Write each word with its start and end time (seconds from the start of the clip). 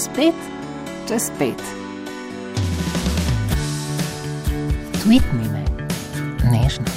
spet 0.00 0.34
čez 1.08 1.28
pet. 1.38 1.60
Tweetni 5.02 5.44
me, 5.52 5.64
nežno. 6.48 6.88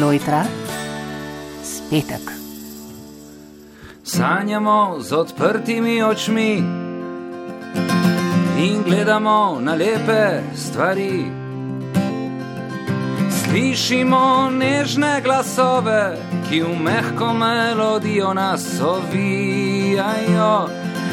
Lojtra, 0.00 0.44
spetek. 1.64 2.28
Sanjamo 4.04 5.00
z 5.00 5.12
odprtimi 5.12 6.02
očmi 6.02 6.52
in 8.58 8.82
gledamo 8.84 9.56
na 9.60 9.74
lepe 9.74 10.42
stvari. 10.54 11.45
Slišimo 13.46 14.50
nežne 14.50 15.20
glasove, 15.22 16.18
ki 16.48 16.62
v 16.62 16.82
mehko 16.82 17.30
melodijo 17.32 18.34
nas 18.34 18.66
ovijajo. 18.82 20.66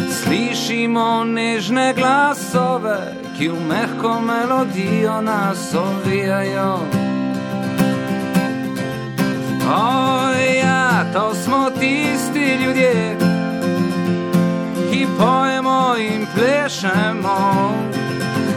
Slišimo 0.10 1.24
nežne 1.24 1.94
glasove, 1.94 2.98
ki 3.38 3.48
v 3.54 3.60
mehko 3.70 4.18
melodijo 4.22 5.22
nas 5.22 5.76
ovijajo. 5.78 6.80
O, 9.70 10.34
ja, 10.58 11.06
to 11.14 11.36
smo 11.36 11.70
tisti 11.70 12.58
ljudje, 12.66 13.18
ki 14.92 15.08
pojemo 15.18 15.96
in 16.02 16.26
plešemo. 16.36 17.38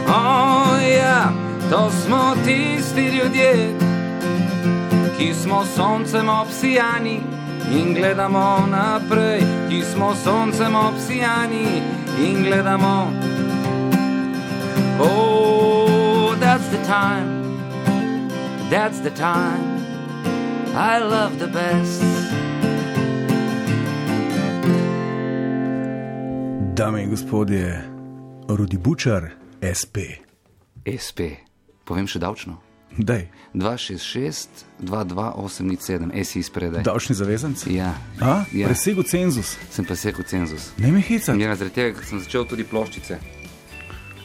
O, 0.09 0.77
ja, 0.81 1.46
to 1.71 1.91
smo 1.91 2.35
tisti 2.45 3.01
ljudje, 3.01 3.69
ki 5.17 5.33
smo 5.33 5.65
soncem 5.65 6.29
obsijani 6.29 7.19
in 7.73 7.93
gledamo 7.93 8.67
naprej, 8.71 9.41
ki 9.69 9.81
smo 9.93 10.15
soncem 10.15 10.75
obsijani 10.75 11.81
in 12.19 12.43
gledamo. 12.43 13.11
Oh, 14.99 16.35
that's 16.39 16.67
the 16.69 16.83
time, 16.87 17.59
that's 18.69 18.99
the 18.99 19.11
time. 19.11 19.77
I 20.75 20.99
love 20.99 21.39
the 21.39 21.47
best. 21.47 22.03
Dame 26.75 27.03
in 27.03 27.09
gospodje, 27.09 27.81
Rudi 28.47 28.77
Bučar, 28.77 29.29
SP. 29.79 29.97
SP, 30.87 31.19
povem 31.87 32.07
še 32.07 32.19
davčno. 32.19 32.57
Daj, 32.97 33.27
266, 33.53 34.63
22807, 34.81 36.11
esi 36.17 36.39
izpredaj. 36.39 36.83
davčni 36.87 37.15
zavezanci. 37.15 37.73
Ja, 37.75 37.91
A, 38.21 38.43
ja. 38.53 38.67
presegu 38.71 39.03
cenzus. 39.03 39.55
sem 39.71 39.85
pa 39.85 39.95
sekal 39.95 40.25
cenzus. 40.25 40.71
Ne 40.81 40.91
mi 40.91 41.01
hecati 41.01 41.41
Ja, 41.41 41.55
zaradi 41.55 41.75
tega 41.75 42.03
sem 42.07 42.19
začel 42.23 42.47
tudi 42.49 42.63
ploščice. 42.65 43.19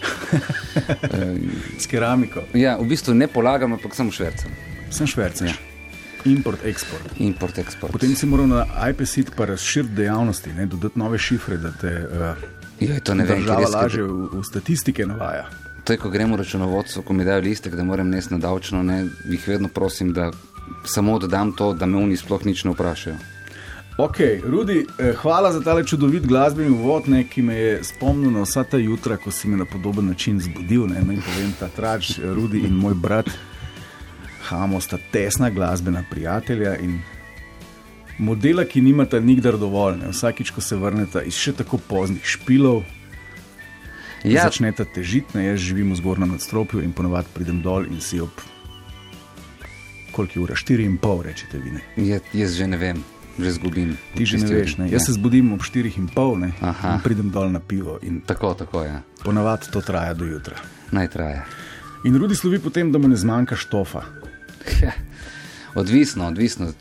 s 1.83 1.87
keramiko. 1.87 2.43
Ja, 2.55 2.77
v 2.81 2.89
bistvu 2.89 3.15
ne 3.15 3.29
polagam, 3.29 3.77
ampak 3.77 3.95
sem 3.95 4.09
švercem. 4.11 4.51
Sem 4.91 5.07
švercež. 5.07 5.53
Ja. 5.53 5.59
Import, 6.25 6.63
eksport. 6.65 7.19
Import, 7.19 7.59
export. 7.59 7.93
Potem 7.93 8.15
si 8.17 8.27
moral 8.31 8.47
na 8.47 8.63
IPSIT 8.89 9.35
pa 9.37 9.45
razširiti 9.51 9.95
dejavnosti, 9.95 10.53
ne, 10.55 10.67
dodati 10.71 10.99
nove 10.99 11.19
šifre, 11.19 11.59
da 11.59 11.73
te 11.75 11.91
uh, 11.91 12.45
Joj, 12.81 13.01
to 13.03 13.15
ne 13.15 13.27
vem, 13.27 13.43
država 13.43 13.69
lažje 13.69 14.07
v, 14.07 14.29
v 14.39 14.45
statistike 14.47 15.07
navaja. 15.07 15.49
To 15.93 15.95
je, 15.95 16.01
ko 16.01 16.11
gremo 16.11 16.37
v 16.37 16.39
računovodstvo, 16.39 17.03
ko 17.03 17.13
mi 17.13 17.25
dajo 17.25 17.41
listek, 17.45 17.75
da 17.77 17.85
moram 17.85 18.09
nesti 18.09 18.33
na 18.33 18.39
davčno, 18.41 18.83
ne, 18.83 19.05
jih 19.29 19.49
vedno 19.49 19.69
prosim, 19.69 20.13
da 20.13 20.31
samo 20.85 21.19
dodam 21.19 21.53
to, 21.53 21.75
da 21.75 21.87
me 21.87 21.99
oni 21.99 22.17
sploh 22.17 22.47
nič 22.49 22.63
ne 22.65 22.73
vprašajo. 22.73 23.17
Ok, 23.99 24.17
Rudi, 24.45 24.87
eh, 24.99 25.13
hvala 25.13 25.53
za 25.53 25.61
tale 25.61 25.85
čudovit 25.85 26.25
glasbeni 26.27 26.71
uvod, 26.71 27.09
ne, 27.09 27.27
ki 27.29 27.43
me 27.43 27.57
je 27.57 27.85
spomnil 27.85 28.31
na 28.33 28.47
vsa 28.47 28.65
ta 28.65 28.81
jutra, 28.81 29.19
ko 29.21 29.31
si 29.31 29.49
me 29.49 29.57
na 29.57 29.65
podoben 29.65 30.09
način 30.09 30.41
zbudil. 30.41 30.87
Ne, 30.87 31.03
naj 31.05 31.21
povem, 31.27 31.53
ta 31.61 31.69
trač, 31.69 32.17
eh, 32.19 32.25
Rudi 32.25 32.65
in 32.65 32.73
moj 32.73 32.95
brat 32.95 33.29
Hamo 34.49 34.81
sta 34.81 34.97
tesna 35.13 35.51
glasbena 35.51 36.05
prijatelja 36.11 36.77
in 36.79 37.01
modela, 38.19 38.65
ki 38.65 38.81
nimata 38.81 39.21
nikdar 39.21 39.59
dovolj. 39.59 39.99
Ne. 39.99 40.09
Vsakič, 40.09 40.51
ko 40.51 40.61
se 40.61 40.77
vrneta 40.77 41.23
iz 41.23 41.37
še 41.37 41.53
tako 41.53 41.77
poznih 41.89 42.25
špilov, 42.25 42.83
ja. 44.25 44.31
Ja, 44.31 44.43
začneta 44.47 44.85
težiti. 44.85 45.39
ne. 45.39 45.47
Jaz 45.47 45.61
živim 45.61 45.93
v 45.93 45.97
zgornjem 45.97 46.35
nadstropju 46.37 46.83
in 46.83 46.93
ponovadi 46.93 47.29
pridem 47.35 47.63
dol 47.63 47.87
in 47.87 48.01
si 48.01 48.21
ob 48.21 48.31
koliko 50.13 50.39
je 50.39 50.43
ura, 50.43 50.55
štiri 50.55 50.85
in 50.85 50.99
pol, 51.01 51.23
rečete 51.25 51.59
vi. 51.59 51.73
Ne. 51.73 51.83
je, 51.97 52.21
jaz 52.37 52.53
že 52.53 52.67
ne 52.69 52.77
vem, 52.77 53.01
že 53.41 53.53
zgubim. 53.57 53.97
Ti 54.15 54.27
že 54.29 54.39
ne 54.45 54.47
veš, 54.47 54.77
ne? 54.77 54.85
jaz 54.93 55.01
ja. 55.01 55.05
se 55.09 55.13
zbudim 55.17 55.53
ob 55.57 55.65
4 55.65 55.89
in 55.97 56.09
in 56.13 57.01
pridem 57.03 57.31
dol 57.33 57.49
na 57.51 57.61
pivo 57.61 57.99
in 58.03 58.21
Tako, 58.21 58.55
tako 58.55 58.83
je. 58.83 58.89
Ja. 58.89 59.03
ponavadi 59.25 59.73
to 59.73 59.81
traja 59.81 60.15
do 60.15 60.25
jutra. 60.25 60.57
Naj 60.93 61.09
traja. 61.09 61.45
In 62.05 62.19
Rudi 62.19 62.37
slovi 62.37 62.59
potem, 62.59 62.93
da 62.93 62.99
mu 62.99 63.09
ne 63.09 63.17
zmanjka 63.17 63.57
štofa. 63.57 64.03
Ja. 64.83 64.93
Odvisno, 65.75 66.27
odvisno. 66.27 66.73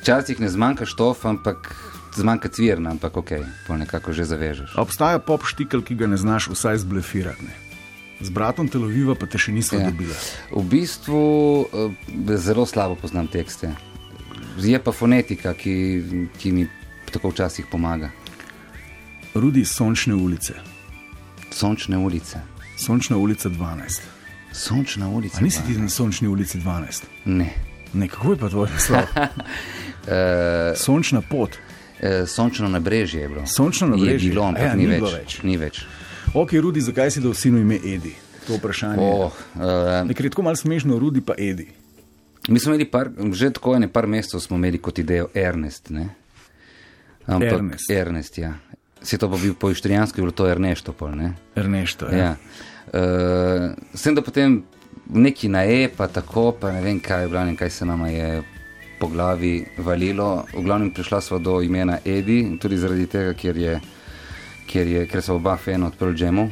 Včasih 0.00 0.40
ne 0.40 0.48
zmanjka 0.48 0.86
štof, 0.86 1.24
ampak 1.26 1.74
zmanjka 2.18 2.48
cvirna, 2.48 2.90
ampak 2.96 3.16
ok, 3.16 3.32
pa 3.66 3.78
nekako 3.78 4.12
že 4.12 4.26
zavežeš. 4.28 4.76
Obstaja 4.80 5.18
pop 5.18 5.46
štikl, 5.46 5.82
ki 5.86 5.94
ga 5.94 6.10
ne 6.10 6.18
znaš 6.20 6.50
vsaj 6.52 6.82
zblefirati. 6.84 7.46
Ne? 7.46 7.54
Z 8.20 8.34
bratom 8.34 8.68
Teloviva 8.68 9.14
pa 9.14 9.30
te 9.30 9.38
še 9.38 9.54
nismo 9.54 9.78
ja. 9.78 9.90
Dobili. 9.90 10.14
V 10.50 10.62
bistvu 10.66 11.20
eh, 11.70 12.36
zelo 12.36 12.66
slabo 12.66 12.98
poznam 12.98 13.30
tekste. 13.30 13.70
Je 14.58 14.78
pa 14.82 14.90
fonetika, 14.90 15.54
ki, 15.54 15.74
ki 16.34 16.52
mi 16.52 16.66
tako 17.14 17.30
včasih 17.30 17.70
pomaga. 17.70 18.10
Rudi 19.38 19.62
Sončne 19.64 20.18
ulice, 20.18 20.58
Sončne 21.54 21.98
ulice. 21.98 22.42
Sončna 22.78 23.16
ulica 23.16 23.48
12. 23.48 24.02
Sončna 24.52 25.08
ulica. 25.08 25.38
A 25.38 25.40
nisi 25.40 25.62
pa. 25.62 25.66
ti 25.66 25.78
na 25.78 25.88
Sončni 25.88 26.28
ulici 26.28 26.58
12? 26.58 27.02
Ne. 27.24 27.50
Ne, 27.94 28.08
kako 28.08 28.32
je 28.32 28.38
pa 28.38 28.48
tvoj 28.48 28.68
naslov? 28.74 29.00
Uh, 29.00 30.76
Sončna 30.84 31.22
pot. 31.22 31.58
Uh, 32.02 32.28
sončno 32.28 32.68
nabrežje 32.68 33.20
je 33.22 33.28
bilo. 33.28 33.46
Sončno 33.46 33.88
nabrežje? 33.88 34.28
Je 34.28 34.32
bilo, 34.34 34.44
ampak 34.44 34.62
Aja, 34.62 34.74
ni, 34.74 34.86
ni 34.86 34.96
več, 34.96 35.12
več. 35.14 35.42
Ni 35.42 35.56
več. 35.56 35.82
Ok, 36.34 36.52
Rudi, 36.62 36.80
zakaj 36.80 37.10
si 37.10 37.20
dal 37.24 37.34
sinu 37.34 37.58
ime 37.58 37.76
Edi? 37.76 38.14
To 38.46 38.56
vprašanje. 38.56 39.02
Oh, 39.02 39.32
uh, 39.56 40.06
Nekaj 40.08 40.26
je 40.26 40.30
tako 40.30 40.42
malo 40.42 40.56
smešno, 40.56 40.98
Rudi 40.98 41.20
pa 41.20 41.34
Edi. 41.38 41.68
mi 42.48 42.60
smo 42.60 42.72
imeli 42.72 42.84
par, 42.90 43.10
že 43.32 43.50
tako 43.50 43.74
ene 43.76 43.88
par 43.92 44.06
mesecev 44.06 44.40
smo 44.40 44.56
imeli 44.56 44.78
kot 44.78 44.98
idejo 44.98 45.28
Ernest. 45.34 45.90
Ne? 45.90 46.08
Ampak, 47.26 47.52
Ernest. 47.52 47.90
Ernest, 47.90 48.38
ja. 48.38 48.54
Se 49.02 49.18
to 49.18 49.28
pa 49.30 49.36
bil 49.36 49.54
po 49.54 49.70
ištrijanski, 49.70 50.20
bilo 50.20 50.32
to 50.32 50.48
Ernesto. 50.48 50.92
Pol, 50.92 51.12
ne? 51.16 51.32
Ernesto. 51.56 52.08
Ja. 52.08 52.36
Uh, 52.88 53.76
sem 53.94 54.14
da 54.14 54.22
potem 54.24 54.62
neki 55.08 55.48
na 55.48 55.64
E, 55.64 55.88
pa 55.96 56.08
tako, 56.08 56.52
pa 56.52 56.72
ne 56.72 56.80
vem 56.80 57.00
kaj, 57.00 57.28
glavnem, 57.28 57.56
kaj 57.56 57.70
se 57.70 57.86
nama 57.86 58.08
je 58.08 58.42
po 58.98 59.08
glavi 59.08 59.64
valilo. 59.78 60.44
V 60.54 60.62
glavnem 60.62 60.90
prišla 60.90 61.20
sva 61.20 61.38
do 61.38 61.60
imena 61.62 61.98
Edi, 62.04 62.58
tudi 62.60 62.76
zaradi 62.76 63.06
tega, 63.06 63.34
ker, 63.34 63.56
je, 63.56 63.80
ker, 64.66 64.86
je, 64.86 65.06
ker 65.06 65.22
so 65.22 65.38
oba 65.38 65.56
fena 65.56 65.86
od 65.86 65.96
Pearl 65.98 66.16
Jamu. 66.16 66.50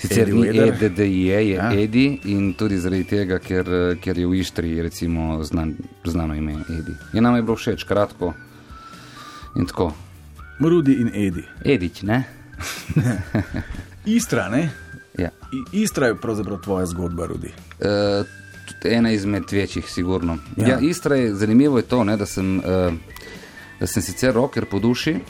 Sicer 0.00 0.28
Eddie 0.28 0.34
ni 0.34 0.46
Vedder. 0.48 0.84
EDDIE, 0.84 1.40
je 1.44 1.48
Ja. 1.50 1.72
Edi 1.72 2.20
in 2.24 2.54
tudi 2.54 2.78
zaradi 2.80 3.04
tega, 3.04 3.38
ker, 3.38 3.96
ker 4.00 4.18
je 4.18 4.26
v 4.26 4.40
Ištri 4.40 4.82
recimo 4.82 5.42
znan, 5.44 5.74
znano 6.04 6.34
ime 6.34 6.52
Edi. 6.68 6.96
Je 7.12 7.20
nam 7.20 7.36
je 7.36 7.42
bilo 7.42 7.56
všeč, 7.56 7.84
kratko 7.84 8.34
in 9.56 9.66
tako. 9.66 9.92
Rudi 10.60 10.92
in 10.92 11.10
Edi. 11.14 11.44
Edič, 11.64 12.02
ne? 12.02 12.24
Istra, 14.04 14.48
ne? 14.48 14.70
Ja. 15.18 15.28
Istra 15.72 16.06
je 16.06 16.16
pravzaprav 16.20 16.60
tvoja 16.60 16.86
zgodba, 16.86 17.26
Rudi. 17.26 17.52
Uh, 17.80 18.26
ena 18.84 19.12
izmed 19.12 19.42
večjih, 19.52 19.90
sigurno. 19.90 20.38
Ja. 20.56 20.68
Ja. 20.68 20.78
Istra 20.80 21.16
je 21.16 21.34
zanimivo, 21.34 21.76
je 21.76 21.82
to, 21.82 22.04
ne, 22.04 22.16
da, 22.16 22.26
sem, 22.26 22.58
uh, 22.58 22.92
da 23.80 23.86
sem 23.86 24.02
sicer 24.02 24.34
roker 24.34 24.64
po 24.64 24.78
duši 24.78 25.14
uh, 25.14 25.22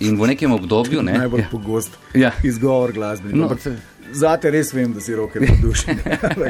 in 0.00 0.16
v 0.16 0.26
nekem 0.26 0.52
obdobju. 0.52 1.02
Ne, 1.02 1.18
Najbolj 1.18 1.40
ja, 1.40 1.48
pogost 1.50 1.98
Ja. 2.14 2.32
izgovor 2.42 2.92
glasbenika. 2.92 3.38
No, 3.38 3.56
se- 3.58 3.76
Zate 4.12 4.50
res 4.50 4.72
vem, 4.72 4.92
da 4.92 5.00
si 5.00 5.14
roke 5.14 5.40
po 5.40 5.54
duši. 5.62 5.96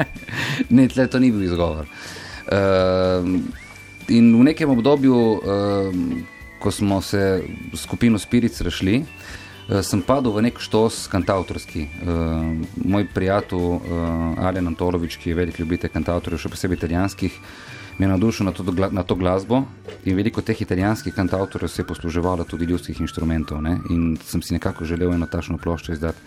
Ne, 0.70 0.88
tle 0.88 1.06
to 1.06 1.18
ni 1.18 1.30
bil 1.32 1.42
izgovor. 1.42 1.86
Uh, 2.46 3.24
in 4.08 4.28
v 4.36 4.44
nekem 4.44 4.70
obdobju, 4.70 5.16
uh, 5.16 5.40
ko 6.60 6.70
smo 6.70 7.00
se 7.02 7.42
skupino 7.74 8.18
Spiric 8.18 8.60
rešili, 8.60 8.98
uh, 8.98 9.06
sem 9.66 10.02
padel 10.02 10.30
v 10.30 10.46
nek 10.46 10.60
štos 10.62 11.06
kantautorski. 11.10 11.86
Uh, 11.86 12.62
moj 12.86 13.06
prijatelj 13.10 13.58
uh, 13.58 14.46
Alen 14.46 14.70
Antolovič, 14.70 15.18
ki 15.18 15.32
je 15.32 15.38
velik 15.38 15.58
ljubitelj 15.58 15.90
kantautorjev, 15.90 16.38
še 16.38 16.52
posebej 16.52 16.78
italijanskih, 16.78 17.34
me 17.98 18.06
je 18.06 18.10
navdušil 18.12 18.46
na 18.46 18.52
to, 18.54 18.62
na 18.92 19.02
to 19.02 19.16
glasbo 19.18 19.64
in 20.04 20.14
veliko 20.14 20.44
teh 20.44 20.60
italijanskih 20.60 21.14
kantautorjev 21.16 21.72
se 21.72 21.82
je 21.82 21.88
posluževalo 21.88 22.44
tudi 22.44 22.68
ljudskih 22.68 23.00
inštrumentov. 23.00 23.62
Ne? 23.64 23.78
In 23.90 24.14
sem 24.22 24.42
si 24.42 24.54
nekako 24.54 24.84
želel 24.84 25.16
eno 25.16 25.26
tašno 25.26 25.58
ploščo 25.58 25.96
izdati 25.96 26.20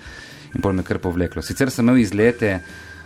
in 0.56 0.62
pol 0.66 0.74
me 0.74 0.84
kar 0.84 1.00
povleklo. 1.00 1.46
Sicer 1.46 1.72
sem 1.72 1.86
imel 1.86 2.02
izlete 2.02 2.60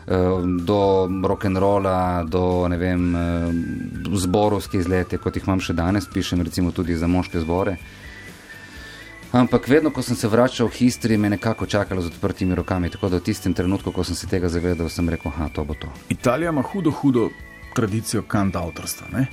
do 0.04 1.08
rock'n'rolla, 1.08 2.26
do 2.28 2.68
ne 2.68 2.78
vem, 2.78 3.04
uh, 3.16 4.18
zborovske 4.20 4.82
izlete, 4.82 5.18
kot 5.18 5.38
jih 5.38 5.46
imam 5.48 5.62
še 5.64 5.76
danes, 5.78 6.10
pišem 6.12 6.42
recimo 6.44 6.74
tudi 6.76 6.98
za 7.00 7.08
moške 7.08 7.40
zbore. 7.40 7.78
Ampak 9.34 9.68
vedno, 9.68 9.90
ko 9.90 10.02
sem 10.06 10.16
se 10.16 10.28
vračal 10.30 10.68
v 10.68 10.78
histriji, 10.78 11.18
me 11.18 11.26
je 11.26 11.38
nekako 11.38 11.66
čakalo 11.66 12.02
z 12.02 12.12
odprtimi 12.14 12.56
rokami. 12.56 12.90
Tako 12.90 13.10
da 13.10 13.18
v 13.18 13.26
tistem 13.26 13.54
trenutku, 13.54 13.92
ko 13.92 14.04
sem 14.06 14.16
se 14.16 14.28
tega 14.30 14.50
zavedal, 14.50 14.90
sem 14.94 15.10
rekel, 15.10 15.32
da 15.40 15.50
to 15.50 15.66
bo 15.66 15.74
to. 15.74 15.90
Italija 16.14 16.52
ima 16.54 16.62
hudo, 16.62 16.92
hudo 16.92 17.30
tradicijo 17.74 18.22
kant 18.22 18.56
avtorstva. 18.56 19.08
Ne? 19.10 19.26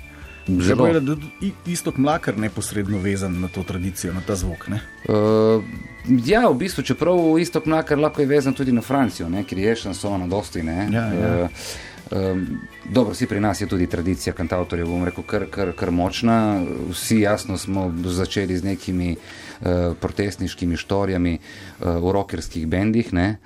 Zelo. 0.49 0.87
Je, 0.87 1.01
da 1.01 1.17
je 1.41 1.53
istok 1.67 2.01
mlakar 2.01 2.39
neposredno 2.39 2.99
vezan 2.99 3.41
na 3.41 3.49
to 3.49 3.63
tradicijo, 3.63 4.15
na 4.17 4.25
ta 4.27 4.35
zvok. 4.35 4.69
Ne? 4.69 4.81
Uh, 5.05 5.65
ja, 6.25 6.49
v 6.49 6.57
bistvu, 6.65 6.83
čeprav 6.83 7.21
isto 7.39 7.61
mlakar 7.65 7.99
lahko 7.99 8.25
je 8.25 8.27
vezan 8.27 8.57
tudi 8.57 8.73
na 8.73 8.81
Francijo, 8.81 9.29
ne, 9.29 9.45
ker 9.45 9.59
je 9.59 9.77
šansona 9.77 10.27
dosti. 10.27 10.63
Ne, 10.63 10.89
Ja, 10.93 11.07
ja. 11.13 11.45
Uh, 11.45 11.51
Um, 12.11 12.61
dobro, 12.91 13.13
vsi 13.13 13.27
pri 13.27 13.41
nas 13.41 13.61
je 13.61 13.67
tudi 13.71 13.87
tradicija 13.87 14.33
kantautorjev, 14.35 14.89
bom 14.91 15.05
rekel, 15.07 15.25
kar, 15.25 15.45
kar, 15.51 15.73
kar 15.79 15.91
močna. 15.91 16.63
Vsi 16.91 17.21
jasno 17.21 17.59
smo 17.59 17.95
začeli 18.05 18.57
z 18.59 18.65
nekimi 18.65 19.13
uh, 19.15 19.67
protestniškimi 20.01 20.77
štorijami 20.77 21.39
uh, 21.39 21.87
v 22.03 22.13
rockerskih 22.13 22.67
bendih 22.67 23.13
ne? 23.13 23.37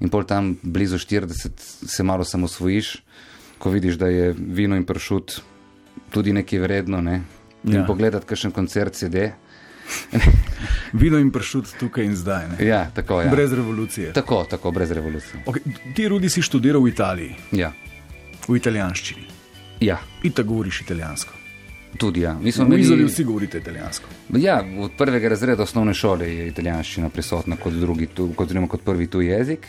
in 0.00 0.10
pol 0.10 0.24
tam 0.24 0.56
blizu 0.62 0.98
40 0.98 1.50
se 1.86 2.02
malo 2.02 2.24
samosvojiš, 2.24 2.96
ko 3.58 3.70
vidiš, 3.70 3.94
da 3.94 4.08
je 4.08 4.34
vino 4.38 4.76
in 4.76 4.84
pršut 4.84 5.40
tudi 6.10 6.32
nekaj 6.32 6.58
vredno. 6.58 7.00
Ne? 7.00 7.22
In 7.64 7.74
Ja. 7.74 7.84
pogledati, 7.86 8.26
kakšen 8.26 8.50
koncert 8.50 8.94
CD. 8.94 9.30
Vino 10.92 11.18
in 11.18 11.30
pršut 11.32 11.76
tukaj 11.80 12.04
in 12.04 12.16
zdaj. 12.16 12.48
Ne? 12.48 12.66
Ja, 12.66 12.90
tako. 12.94 13.20
Ja. 13.22 13.30
Brez 13.30 13.52
revolucije. 13.52 14.12
Tako, 14.12 14.44
tako, 14.50 14.70
brez 14.70 14.90
revolucije. 14.90 15.42
Okay, 15.46 15.94
ti, 15.94 16.08
Rudi, 16.08 16.28
si 16.28 16.42
študiral 16.42 16.82
v 16.82 16.88
Italiji, 16.88 17.36
Ja, 17.52 17.72
v 18.48 18.56
italijanščini. 18.56 19.26
ja 19.80 19.98
In 20.22 20.32
tako 20.32 20.48
govoriš 20.48 20.80
italijansko. 20.80 21.32
tudi 21.98 22.20
ja. 22.20 22.34
Mi 22.42 22.52
smo 22.52 22.64
V 22.64 22.78
Izoli 22.78 23.04
vsi 23.04 23.24
govorite 23.24 23.58
italijansko. 23.58 24.08
ja, 24.36 24.64
od 24.78 24.90
prvega 24.98 25.28
razreda 25.28 25.62
osnovne 25.62 25.94
šole 25.94 26.34
je 26.34 26.48
italijanščina 26.48 27.08
prisotna 27.08 27.56
kot, 27.56 27.72
drugi, 27.72 28.06
tu, 28.06 28.32
kot, 28.36 28.46
oziroma 28.46 28.68
kot 28.68 28.84
prvi 28.84 29.06
tuji 29.06 29.26
jezik. 29.26 29.68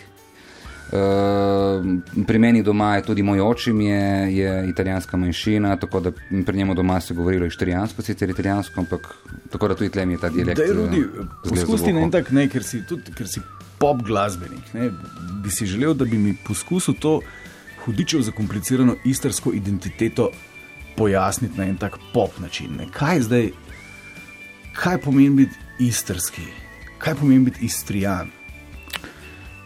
Uh, 0.86 2.22
pri 2.28 2.40
meni 2.40 2.62
doma 2.64 2.96
je 2.96 3.02
tudi 3.04 3.24
moj 3.24 3.42
očim, 3.42 3.82
je, 3.82 4.38
je 4.38 4.70
italijanska 4.70 5.18
manjšina, 5.18 5.76
tako 5.76 6.00
da 6.00 6.12
pri 6.46 6.58
njemu 6.58 6.74
doma 6.74 7.00
se 7.02 7.14
je 7.14 7.18
govorilo 7.18 7.46
italijansko, 7.46 8.02
sicer 8.02 8.30
italijansko, 8.30 8.80
ampak 8.80 9.16
tako 9.52 9.68
da 9.68 9.76
tudi 9.76 9.90
tlem 9.90 10.12
je 10.12 10.18
ta 10.18 10.30
dialekt. 10.30 10.58
Da 10.58 10.64
je 10.64 10.70
eh, 10.70 10.74
Rudi, 10.74 11.04
poskusi 11.50 11.94
na 11.94 12.02
en 12.02 12.12
tak 12.12 12.32
ne, 12.32 12.46
ker 12.50 12.64
si, 12.64 12.84
tudi, 12.86 13.12
ker 13.18 13.28
si 13.28 13.42
pop 13.80 14.04
glasbenik. 14.06 14.74
Ne, 14.74 14.92
bi 15.44 15.50
si 15.50 15.66
želel, 15.66 15.94
da 15.94 16.06
bi 16.06 16.18
mi 16.18 16.36
poskusil 16.48 16.94
to 17.02 17.20
hudičev 17.86 18.22
zakomplicirano 18.22 18.96
istrsko 19.06 19.54
identiteto 19.54 20.32
pojasniti 20.98 21.58
na 21.58 21.66
en 21.66 21.78
tak 21.78 21.98
pop 22.14 22.40
način. 22.40 22.76
Ne. 22.78 22.88
Kaj 22.92 23.22
zdaj, 23.22 23.50
kaj 24.74 24.98
pomeni 24.98 25.30
biti 25.30 25.56
istrski, 25.80 26.42
kaj 26.98 27.16
pomeni 27.16 27.46
biti 27.46 27.66
istrijan? 27.66 28.32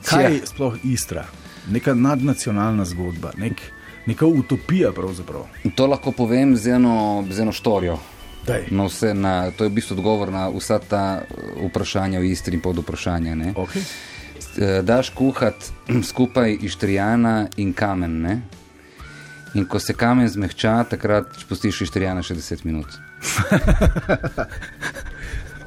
Kaj 0.06 0.33
je 0.33 0.42
sploh 0.45 0.77
Istra? 0.83 1.25
Neka 1.69 1.94
nadnacionalna 1.94 2.86
zgodba, 2.86 3.31
nek, 3.38 3.62
neka 4.06 4.25
utopija. 4.25 4.92
To 5.75 5.88
lahko 5.88 6.12
povem 6.12 6.56
z 6.57 6.68
eno, 6.68 7.25
z 7.30 7.39
eno 7.39 7.51
štorijo. 7.51 8.00
Daj. 8.48 8.63
Na 8.71 8.86
vse, 8.86 9.13
na, 9.13 9.51
to 9.51 9.63
je 9.63 9.69
v 9.69 9.74
bistvu 9.74 9.98
odgovor 9.98 10.31
na 10.31 10.48
vsa 10.50 10.80
ta 10.80 11.21
eh, 11.21 11.68
vprašanja 11.68 12.19
v 12.19 12.31
Istri 12.31 12.56
in 12.56 12.62
pod 12.62 12.77
vprašanja. 12.77 13.36
ne. 13.36 13.54
Okay. 13.54 13.83
Eh, 14.57 14.81
Daš 14.81 15.09
kuhati 15.09 15.65
skupaj 16.09 16.57
ištrijana 16.61 17.47
in 17.57 17.73
kamen. 17.73 18.21
Ne? 18.21 18.41
In 19.53 19.65
ko 19.65 19.79
se 19.79 19.93
kamen 19.93 20.29
zmehča, 20.29 20.83
takrat 20.89 21.25
pustiš 21.49 21.81
ištrijana 21.81 22.21
še 22.23 22.35
10 22.35 22.65
minut. 22.65 22.87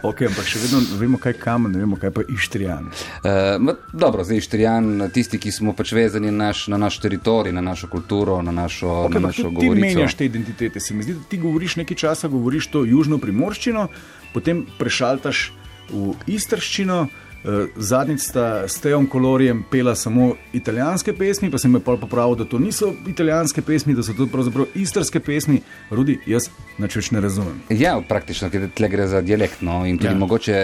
Okay, 0.02 0.26
ampak 0.26 0.42
še 0.50 0.58
vedno 0.58 0.80
vemo, 0.98 1.18
kaj 1.22 1.30
je 1.30 1.38
kamen, 1.38 1.70
ne 1.70 1.78
vemo, 1.78 1.94
kaj 1.94 2.10
pa 2.10 2.24
Ištrijan. 2.26 2.88
Uh, 3.22 3.70
dobro, 3.94 4.24
zdaj 4.26 4.40
ištrijan, 4.42 4.88
tisti, 5.14 5.38
ki 5.38 5.52
smo 5.54 5.76
pač 5.78 5.92
vezani 5.94 6.32
na 6.34 6.48
naš, 6.48 6.64
na 6.72 6.78
naš 6.82 6.98
teritorij, 7.04 7.54
na 7.54 7.62
našo 7.62 7.86
kulturo, 7.86 8.40
na 8.42 8.50
našo, 8.50 8.88
Okay, 9.06 9.14
na 9.14 9.28
našo 9.28 9.44
tudi 9.46 9.60
ti 9.60 9.66
govorico. 9.68 9.86
menjaš 9.86 10.16
te 10.18 10.26
identitete. 10.26 10.82
Se 10.82 10.94
mi 10.94 11.06
zdi, 11.06 11.14
da 11.14 11.22
ti 11.30 11.38
govoriš 11.38 11.76
nekaj 11.84 12.00
časa, 12.02 12.28
govoriš 12.28 12.66
to 12.74 12.82
južno 12.82 13.20
primorščino, 13.22 13.86
potem 14.34 14.66
prešaltaš 14.78 15.52
v 15.94 16.16
istrščino. 16.26 17.04
Uh, 17.42 17.66
zadnjič 17.76 18.20
sta 18.20 18.68
s 18.68 18.80
Teom 18.80 19.06
Kolorijem 19.06 19.64
pela 19.70 19.94
samo 19.94 20.34
italijanske 20.52 21.12
pesmi, 21.12 21.50
pa 21.50 21.58
sem 21.58 21.72
me 21.74 21.80
pol 21.82 21.96
popravil, 21.98 22.36
da 22.38 22.44
to 22.44 22.58
niso 22.62 22.92
italijanske 23.08 23.62
pesmi, 23.62 23.96
da 23.98 24.02
so 24.02 24.14
to 24.14 24.28
pravzaprav 24.30 24.70
istrske 24.78 25.20
pesmi. 25.20 25.58
Rudi, 25.90 26.20
jaz 26.26 26.46
nič 26.78 26.96
več 26.96 27.10
ne 27.10 27.20
razumem. 27.24 27.58
Ja, 27.74 27.96
praktično, 28.08 28.50
tle 28.50 28.88
gre 28.88 29.08
za 29.10 29.24
dialekt 29.26 29.62
no, 29.66 29.82
in 29.86 29.98
tudi 29.98 30.12
Ja. 30.12 30.14
ja. 30.14 30.18
mogoče 30.18 30.54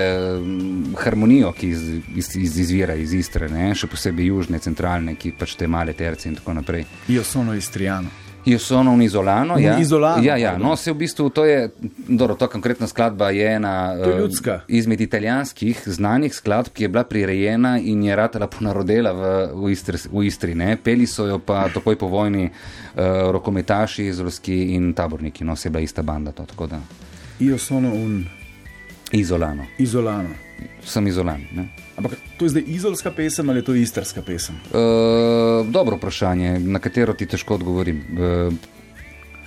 mm, 0.44 0.94
harmonijo, 1.02 1.52
ki 1.52 1.68
iz, 1.68 1.82
iz, 2.14 2.30
iz, 2.36 2.58
izvira 2.58 2.94
iz 2.94 3.12
Istre, 3.14 3.48
ne? 3.48 3.72
še 3.74 3.90
posebej 3.90 4.30
južne, 4.30 4.62
centralne, 4.62 5.16
ki 5.18 5.34
pač 5.38 5.56
te 5.58 5.66
male 5.66 5.96
terce 5.98 6.28
in 6.28 6.38
tako 6.38 6.54
naprej. 6.60 6.86
Io 7.08 7.24
sono 7.24 7.54
istrijano. 7.58 8.27
Io 8.48 8.58
sono 8.58 8.92
un 8.92 9.02
isolano. 9.02 9.54
Un 9.54 9.60
ja. 9.60 9.78
isolano, 9.78 10.22
Ja, 10.22 10.36
ja. 10.36 10.56
No, 10.56 10.76
se 10.76 10.92
v 10.92 10.96
bistvu 10.96 11.30
to 11.30 11.44
je, 11.44 11.70
dobro, 12.08 12.34
to 12.34 12.48
konkretna 12.48 12.86
skladba 12.86 13.30
je 13.30 13.54
ena 13.54 13.92
je 13.92 14.18
ljudska. 14.18 14.60
izmed 14.68 15.00
italijanskih 15.00 15.82
znanih 15.86 16.34
skladb, 16.34 16.72
ki 16.72 16.84
je 16.84 16.88
bila 16.88 17.04
prirejena 17.04 17.78
in 17.78 18.02
je 18.02 18.16
ratala 18.16 18.46
ponarodela 18.46 19.12
v, 19.12 19.22
v 19.54 19.70
Istri. 19.70 19.98
V 20.08 20.24
Istri 20.24 20.54
ne. 20.54 20.76
Peli 20.76 21.06
so 21.06 21.26
jo 21.26 21.38
pa 21.38 21.68
takoj 21.68 21.96
po 21.96 22.06
vojni 22.06 22.44
uh, 22.44 23.02
rokometaši, 23.30 24.06
izolski 24.06 24.72
in 24.74 24.92
taborniki. 24.94 25.44
No, 25.44 25.56
se 25.56 25.68
je 25.68 25.70
bila 25.70 25.82
ista 25.82 26.02
banda. 26.02 26.32
To, 26.32 26.44
tako 26.44 26.66
da 26.66 26.80
Io 27.40 27.58
sono 27.58 27.88
un 27.88 28.24
izolano. 29.12 29.66
izolano. 29.78 30.47
Sem 30.84 31.06
izolan. 31.06 31.40
Ne. 31.54 31.68
Ampak 31.96 32.12
to 32.38 32.44
je 32.44 32.48
zdaj 32.48 32.62
izolska 32.66 33.10
pesem 33.10 33.48
ali 33.48 33.58
je 33.58 33.64
to 33.64 33.74
istrska 33.74 34.22
pesem? 34.22 34.54
Uh, 34.70 35.66
dobro 35.70 35.96
vprašanje, 35.96 36.58
na 36.58 36.78
katero 36.78 37.12
ti 37.12 37.26
težko 37.26 37.54
odgovorim. 37.54 38.02
Uh, 38.48 38.54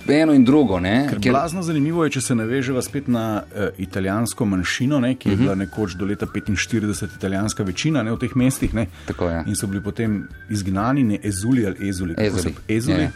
eno 0.08 0.34
in 0.34 0.44
drugo. 0.44 0.80
Ne, 0.80 1.08
Ker 1.10 1.30
blazno 1.30 1.62
zanimivo 1.62 2.04
je, 2.04 2.10
če 2.10 2.20
se 2.20 2.34
naveževa 2.34 2.82
spet 2.82 3.08
na 3.08 3.42
uh, 3.42 3.68
italijansko 3.78 4.44
manjšino, 4.46 5.00
ne, 5.00 5.14
ki 5.14 5.28
je 5.28 5.34
uh 5.34 5.38
-huh. 5.38 5.42
bila 5.42 5.54
nekoč 5.54 5.94
do 5.94 6.04
leta 6.06 6.26
45 6.26 7.16
italijanska 7.16 7.62
večina 7.62 8.02
ne, 8.02 8.12
v 8.12 8.18
teh 8.18 8.36
mestih. 8.36 8.74
Ne, 8.74 8.86
Tako 9.06 9.28
je. 9.28 9.44
in 9.46 9.56
so 9.56 9.66
bili 9.66 9.82
potem 9.82 10.28
izgnani, 10.50 11.04
ne 11.04 11.18
ezuli 11.22 11.66
ali 11.66 11.88
ezuli. 11.88 12.14
kako 12.14 12.26
Ezuli, 12.26 12.54
so- 12.54 12.76
ezuli. 12.76 13.02
ja. 13.02 13.10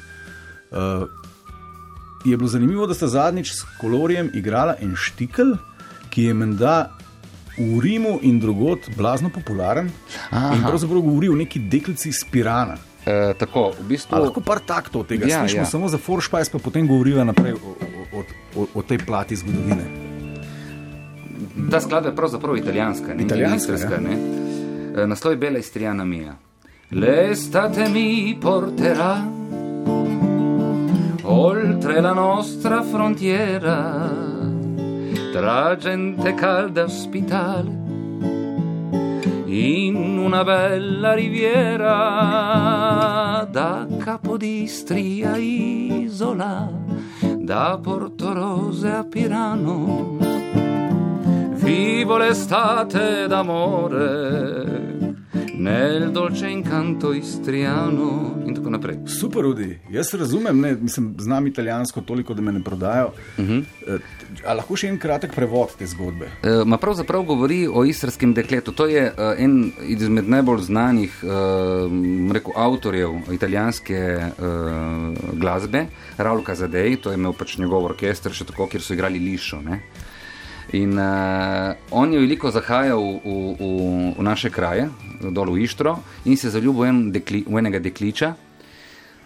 Uh, 0.70 1.08
je 2.25 2.37
bilo 2.37 2.49
zanimivo, 2.49 2.87
da 2.87 2.94
sta 2.94 3.06
zadnjič 3.06 3.52
s 3.52 3.62
kolorijem 3.80 4.30
igrala 4.35 4.75
en 4.80 4.94
štikel, 4.97 5.56
ki 6.11 6.23
je 6.23 6.35
menda. 6.35 6.95
V 7.56 7.80
Rimu 7.80 8.18
in 8.22 8.38
drugod 8.40 8.90
blazno 8.96 9.30
popularen 9.32 9.90
Aha. 10.30 10.54
in 10.54 10.62
pravzaprav 10.62 11.00
govori 11.00 11.28
o 11.28 11.34
neki 11.34 11.58
deklici 11.58 12.08
iz 12.08 12.25
Pirana. 12.30 12.76
Uh, 13.06 13.36
tako, 13.38 13.70
v 13.80 13.86
bistvu. 13.88 14.16
A 14.16 14.18
lahko 14.18 14.40
par 14.42 14.58
taktov 14.66 15.06
tega 15.06 15.28
Ja, 15.30 15.38
slišimo, 15.40 15.62
ja. 15.62 15.66
samo 15.70 15.88
za 15.88 15.98
Foršpajs, 15.98 16.50
pa 16.50 16.58
potem 16.58 16.88
govoriva 16.90 17.25
naprej 17.25 17.54
o, 17.54 17.76
o, 18.12 18.25
o, 18.56 18.66
o, 18.75 18.82
tej 18.82 18.98
plati 19.06 19.36
zgodovine. 19.36 19.84
Ta 21.70 21.80
skladba 21.80 22.10
je 22.10 22.16
pravzaprav 22.16 22.56
italijanska, 22.56 23.14
ne 23.14 23.22
Italijanska, 23.22 23.72
ja. 23.72 24.00
ne. 24.00 24.18
E, 25.02 25.06
Naslov 25.06 25.32
je 25.32 25.36
Bela 25.36 25.58
Istrijana 25.58 26.04
Mija. 26.04 26.34
L'estate 26.90 27.88
mi 27.88 28.36
porterà 28.42 29.22
oltre 31.22 32.00
la 32.00 32.12
nostra 32.12 32.82
frontiera, 32.82 34.25
tra 35.37 35.76
gente 35.76 36.33
calda 36.33 36.81
e 36.81 36.85
ospitale, 36.85 37.71
in 39.45 40.16
una 40.16 40.43
bella 40.43 41.12
riviera, 41.12 41.87
da 43.50 43.87
Capodistria 43.99 45.37
Isola, 45.37 46.73
da 47.37 47.78
Portorose 47.83 48.88
a 48.88 49.05
Pirano. 49.05 50.16
Vivo 51.52 52.16
l'estate 52.16 53.26
d'amore 53.28 54.87
nel 55.52 56.12
dolce 56.12 56.49
incanto 56.49 57.12
istriano 57.12 58.40
tako 58.66 58.73
naprej. 58.73 58.96
Super, 59.20 59.42
Rudi, 59.42 59.78
jaz 59.90 60.14
razumem, 60.14 60.61
ne, 60.61 60.76
mislim, 60.80 61.14
znam 61.18 61.46
italijansko 61.46 62.00
toliko, 62.00 62.35
da 62.35 62.42
me 62.42 62.52
ne 62.52 62.62
prodajo. 62.64 63.12
Uh 63.38 63.44
-huh. 63.44 63.64
A 64.46 64.54
lahko 64.54 64.76
še 64.76 64.88
en 64.88 64.99
kratek 64.99 65.35
prevod 65.35 65.76
te 65.78 65.87
zgodbe? 65.87 66.26
E, 66.42 66.64
Ma 66.64 66.76
pravzaprav 66.76 67.23
govori 67.23 67.68
o 67.68 67.85
istrskem 67.85 68.35
dekletu. 68.35 68.73
To 68.73 68.87
je 68.87 69.12
uh, 69.12 69.38
en 69.38 69.73
izmed 69.87 70.28
najbolj 70.28 70.62
znanih 70.62 71.23
uh, 71.23 72.32
rekel, 72.32 72.52
avtorjev 72.56 73.11
italijanske 73.32 74.18
uh, 74.18 75.38
glasbe, 75.38 75.87
Raul 76.16 76.42
Kazadej, 76.42 76.96
to 76.96 77.11
je 77.11 77.14
imel 77.14 77.32
pač 77.32 77.58
njegov 77.58 77.85
orkester, 77.85 78.32
še 78.32 78.44
tako, 78.44 78.66
kjer 78.66 78.82
so 78.82 78.94
igrali 78.94 79.18
lišo. 79.18 79.61
Ne? 79.61 79.80
In 80.73 80.99
uh, 80.99 81.75
on 81.90 82.12
je 82.12 82.18
veliko 82.18 82.50
zahajal 82.50 82.99
v, 82.99 83.56
v, 83.61 84.14
v 84.18 84.23
naše 84.23 84.50
kraje, 84.50 84.88
dol 85.20 85.54
v 85.54 85.62
Ištro, 85.62 85.99
in 86.25 86.37
se 86.37 86.50
zaljubil 86.50 86.82
v, 86.82 86.88
en 86.88 87.12
dekli, 87.12 87.44
v 87.46 87.58
enega 87.58 87.78
dekliča, 87.78 88.35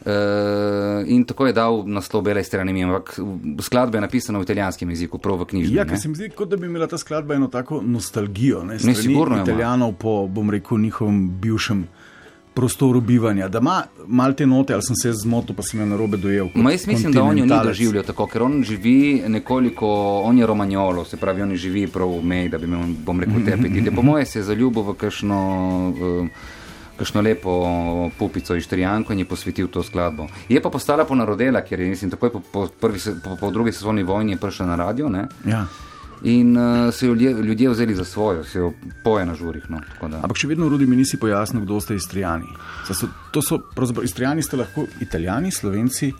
Uh, 0.01 1.05
in 1.13 1.25
tako 1.29 1.47
je 1.47 1.53
dal 1.53 1.83
naslov 1.87 2.23
Bele 2.25 2.45
strani, 2.45 2.85
ampak 2.85 3.19
skladba 3.61 3.99
je 3.99 4.01
napisana 4.01 4.39
v 4.41 4.49
italijanskem 4.49 4.91
jeziku, 4.91 5.19
prav 5.19 5.43
v 5.43 5.51
knjižni. 5.53 5.77
Ja, 5.77 5.85
ker 5.85 6.01
se 6.01 6.09
mi 6.09 6.17
zdi, 6.17 6.31
kot 6.33 6.49
da 6.49 6.57
bi 6.57 6.71
imela 6.71 6.89
ta 6.89 6.99
skladba 6.99 7.37
eno 7.37 7.51
tako 7.53 7.83
nostalgijo, 7.85 8.65
ne, 8.65 8.79
Ne, 8.85 8.95
sigurno 8.95 9.43
italijanov 9.43 9.93
po, 10.01 10.25
bom 10.27 10.51
rekel, 10.51 10.79
njihovem 10.79 11.29
bivšem 11.41 11.85
prostoru 12.55 13.01
bivanja. 13.01 13.49
Da 13.49 13.59
ima 13.59 13.83
mal 14.07 14.35
te 14.35 14.47
note, 14.47 14.75
ali 14.75 14.83
sem 14.83 14.97
se 14.97 15.13
zmotil, 15.13 15.55
pa 15.57 15.63
sem 15.63 15.81
jo 15.81 15.87
narobe 15.87 16.17
dojel. 16.17 16.49
Ma 16.55 16.73
jaz 16.73 16.87
mislim, 16.87 17.13
da 17.13 17.23
on 17.23 17.29
jo 17.29 17.35
ni 17.35 17.41
kontinentalec. 17.41 17.77
doživljal 17.77 18.05
tako, 18.05 18.27
ker 18.27 18.43
on 18.43 18.63
živi 18.65 19.23
nekoliko, 19.29 19.91
on 20.25 20.39
je 20.39 20.47
romanjolo, 20.47 21.05
se 21.05 21.17
pravi, 21.17 21.43
on 21.43 21.55
živi 21.57 21.87
prav 21.87 22.19
v 22.19 22.23
meji, 22.23 22.49
da 22.49 22.59
bi 22.59 22.65
imel, 22.65 22.83
bom 23.07 23.21
rekel, 23.21 23.45
te 23.45 23.55
apetite. 23.55 23.91
Po 23.97 24.03
moje 24.03 24.27
se 24.27 24.39
je 24.39 24.43
zaljubil 24.43 24.83
v 24.83 24.95
kakšno, 24.95 25.41
uh, 25.91 26.27
kakšno 27.01 27.23
lepo 27.25 27.53
pupico 28.19 28.55
iz 28.55 28.69
Trijanko 28.69 29.13
in 29.13 29.25
je 29.25 29.25
posvetil 29.25 29.69
to 29.73 29.83
skladbo. 29.83 30.29
Je 30.49 30.61
pa 30.61 30.71
postala 30.71 31.07
ponarodela, 31.09 31.63
ker 31.65 31.81
je, 31.81 31.89
mislim, 31.89 32.11
takoj 32.13 32.33
po, 32.33 32.41
po, 32.53 32.67
prvi, 32.81 33.01
se- 33.01 33.17
po, 33.25 33.37
po 33.41 33.51
drugi 33.51 33.73
svetovni 33.73 34.03
vojni 34.05 34.37
prišla 34.37 34.67
na 34.67 34.77
radio, 34.77 35.09
ne? 35.09 35.25
Ja. 35.49 35.65
In 36.23 36.53
uh, 36.53 36.91
so 36.93 37.07
jo 37.07 37.15
ljudje, 37.15 37.33
ljudje 37.43 37.71
vzeli 37.71 37.95
za 37.97 38.05
svojo, 38.05 38.45
se 38.45 38.59
jo 38.59 38.73
poje 39.05 39.25
na 39.27 39.35
žurih. 39.35 39.65
No. 39.73 39.81
Ampak 40.03 40.37
še 40.37 40.51
vedno, 40.51 40.69
Rudi, 40.69 40.85
mi 40.87 40.99
nisi 41.01 41.17
pojasnil, 41.17 41.65
kdo 41.65 41.81
ste 41.81 41.97
istrijani. 41.97 42.53
So, 42.85 43.09
to 43.33 43.41
so, 43.43 43.59
pravzaprav, 43.75 44.05
istrijani 44.05 44.45
ste 44.45 44.61
lahko 44.61 44.85
italijani, 45.01 45.49
slovenci. 45.51 46.13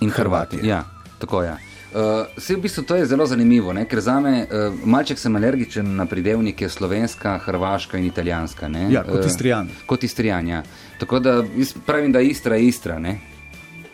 In 0.00 0.10
Hrvati. 0.10 0.58
Ja, 0.66 0.82
tako 1.22 1.42
je. 1.42 1.54
Ja. 1.54 1.65
Uh, 1.94 2.26
Vse 2.36 2.56
v 2.56 2.60
bistvu 2.60 2.82
to 2.82 2.96
je 2.96 3.06
zelo 3.06 3.26
zanimivo, 3.26 3.72
ne? 3.72 3.84
ker 3.88 4.00
za 4.00 4.20
me, 4.20 4.42
uh, 4.44 4.74
malček 4.84 5.18
sem 5.18 5.36
alergičen 5.36 5.96
na 5.96 6.06
pridevnike 6.06 6.68
slovenska, 6.68 7.38
hrvaška 7.38 7.98
in 7.98 8.04
italijanska. 8.04 8.68
Ne? 8.68 8.88
Ja, 8.92 9.04
kot 9.04 9.22
Eh, 9.24 9.26
Istrijan. 9.26 9.68
kot 9.86 10.04
istrijan, 10.04 10.48
ja. 10.48 10.62
Tako 10.98 11.18
da 11.18 11.44
pravim, 11.86 12.12
da 12.12 12.20
Istra 12.20 12.56
je 12.56 12.66
Istra. 12.66 12.98
Ne? 12.98 13.18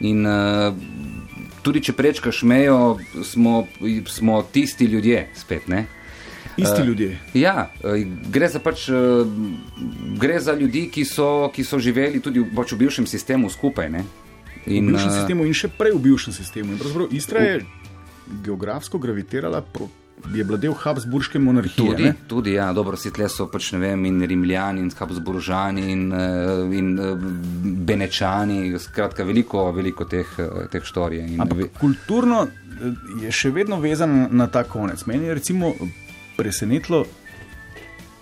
In 0.00 0.26
uh, 0.26 0.74
tudi 1.62 1.82
če 1.82 1.92
prečkaš 1.92 2.42
mejo, 2.42 2.98
smo, 3.22 3.66
smo 4.06 4.42
tisti 4.42 4.84
ljudje 4.84 5.28
spet. 5.34 5.68
Ne? 5.68 5.86
Isti 6.56 6.82
Eh, 6.82 6.84
ljudje. 6.84 7.18
Ja, 7.34 7.70
eh, 7.84 8.04
gre 8.30 8.48
za, 8.48 8.58
pač, 8.58 8.88
eh, 8.88 8.92
gre 10.18 10.40
za 10.40 10.52
ljudi, 10.52 10.88
ki 10.92 11.04
so, 11.04 11.50
ki 11.54 11.64
so 11.64 11.78
živeli 11.78 12.20
tudi 12.20 12.40
v, 12.40 12.50
pač 12.56 12.72
v 12.72 12.76
bivšem 12.76 13.06
sistemu 13.06 13.50
skupaj. 13.50 13.90
Ne? 13.90 14.04
V 14.66 14.80
bivšem 14.80 15.08
eh, 15.08 15.16
sistemu 15.18 15.46
in 15.46 15.56
še 15.56 15.68
prej 15.68 15.96
v 15.96 16.02
bivšem 16.08 16.32
sistemu. 16.32 16.76
In 16.76 17.08
Istra 17.10 17.42
je 17.42 17.64
geografsko 18.44 18.98
gravitirala, 18.98 19.62
pro, 19.62 19.88
je 20.34 20.44
bila 20.44 20.58
del 20.58 20.74
Habsburške 20.74 21.38
monarhije. 21.38 21.76
Tudi, 21.76 22.02
ne? 22.02 22.14
tudi 22.28 22.52
ja, 22.52 22.72
dobro, 22.72 22.96
si 22.96 23.10
tle 23.10 23.28
so 23.28 23.48
pač 23.50 23.72
ne 23.74 23.80
vem, 23.82 24.04
in 24.06 24.22
Rimljani, 24.22 24.80
in 24.80 24.90
Habsburžani, 24.98 25.86
in, 25.92 26.04
eh, 26.12 26.76
in 26.78 26.92
eh, 26.98 27.24
Benečani, 27.88 28.78
skratka, 28.78 29.24
veliko, 29.24 29.66
veliko 29.72 30.04
teh, 30.04 30.28
eh, 30.38 30.68
teh 30.70 30.84
štorij. 30.84 31.26
In 31.34 31.42
Ampak 31.42 31.74
kulturno 31.80 32.46
je 33.22 33.32
še 33.32 33.50
vedno 33.50 33.80
vezan 33.82 34.28
na 34.30 34.46
ta 34.46 34.64
konec. 34.64 35.04
Meni 35.06 35.26
je 35.26 35.34
recimo 35.34 35.74
presenetilo 36.36 37.04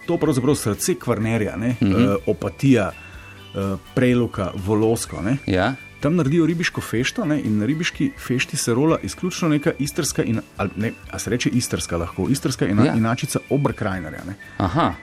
to 0.07 0.17
pravzaprav 0.19 0.57
srce 0.59 0.97
kvarnerja, 0.99 1.57
ne? 1.57 1.77
Uh 1.81 1.89
-huh. 1.89 2.17
uh, 2.17 2.17
opatija, 2.27 2.91
uh, 2.91 3.79
preluka, 3.95 4.53
volosko. 4.67 5.23
Ne? 5.23 5.37
Ja, 5.47 5.75
Tam 6.01 6.17
naredijo 6.17 6.47
ribiško 6.47 6.81
fešto 6.81 7.25
ne? 7.25 7.41
in 7.41 7.59
na 7.59 7.67
ribiški 7.67 8.11
fešti 8.19 8.57
se 8.57 8.75
rola 8.75 8.99
izključno 9.03 9.49
neka 9.49 9.73
istrska, 9.79 10.23
in, 10.25 10.41
ali 10.57 10.71
ne, 10.77 10.93
a 11.11 11.19
se 11.19 11.31
reče 11.31 11.51
istrska 11.53 11.97
lahko, 11.97 12.27
istrska 12.31 12.67
ina, 12.67 12.85
Ja. 12.85 12.95
inačica 12.95 13.39
obrkrajnerja, 13.51 14.21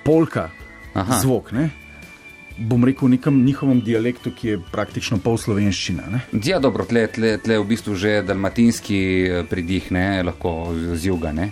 polka, 0.04 0.50
Aha. 0.94 1.20
Zvok. 1.22 1.51
Ne? 1.51 1.70
Bom 2.58 2.82
rekel 2.86 3.06
v 3.08 3.12
nekem 3.12 3.44
njihovem 3.46 3.82
dialektu, 3.82 4.32
ki 4.34 4.48
je 4.48 4.60
praktično 4.72 5.18
pol 5.18 5.38
slovenščina. 5.38 6.04
Ne? 6.10 6.22
ja, 6.44 6.58
dobro, 6.60 6.86
tle, 6.86 7.06
tle, 7.08 7.38
tle 7.38 7.60
v 7.60 7.66
bistvu 7.70 7.94
že 7.96 8.22
dalmatinski 8.25 8.98
eh, 9.30 9.44
pridih, 9.46 9.92
ne, 9.92 10.24
lahko 10.24 10.74
z 10.96 11.06
juga. 11.06 11.30
Ne. 11.32 11.51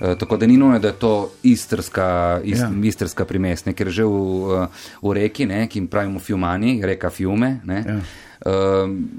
Eh, 0.00 0.14
Tako 0.14 0.36
da 0.36 0.46
ni 0.46 0.56
nujno, 0.56 0.78
da 0.78 0.88
je 0.88 0.98
to 0.98 1.32
istrska, 1.42 2.40
ist, 2.44 2.60
ja. 2.62 2.70
Istrska 2.82 3.24
primest, 3.24 3.66
ne, 3.66 3.72
ker 3.74 3.90
že 3.90 4.06
v, 4.06 4.14
eh, 4.62 4.68
v 5.02 5.12
reki, 5.18 5.46
ne, 5.46 5.66
ki 5.66 5.78
jim 5.82 5.88
pravimo 5.90 6.22
Fjumani, 6.22 6.78
reka 6.86 7.10
Fjume. 7.10 7.58
Ne, 7.64 7.82
Ja. 7.86 7.98
Uh, 8.40 8.52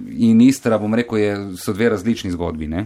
in 0.10 0.42
Istra, 0.42 0.78
bom 0.78 0.94
rekel, 0.94 1.18
je, 1.18 1.36
so 1.58 1.74
dve 1.74 1.90
različni 1.90 2.32
zgodbi. 2.32 2.68
Ne. 2.68 2.86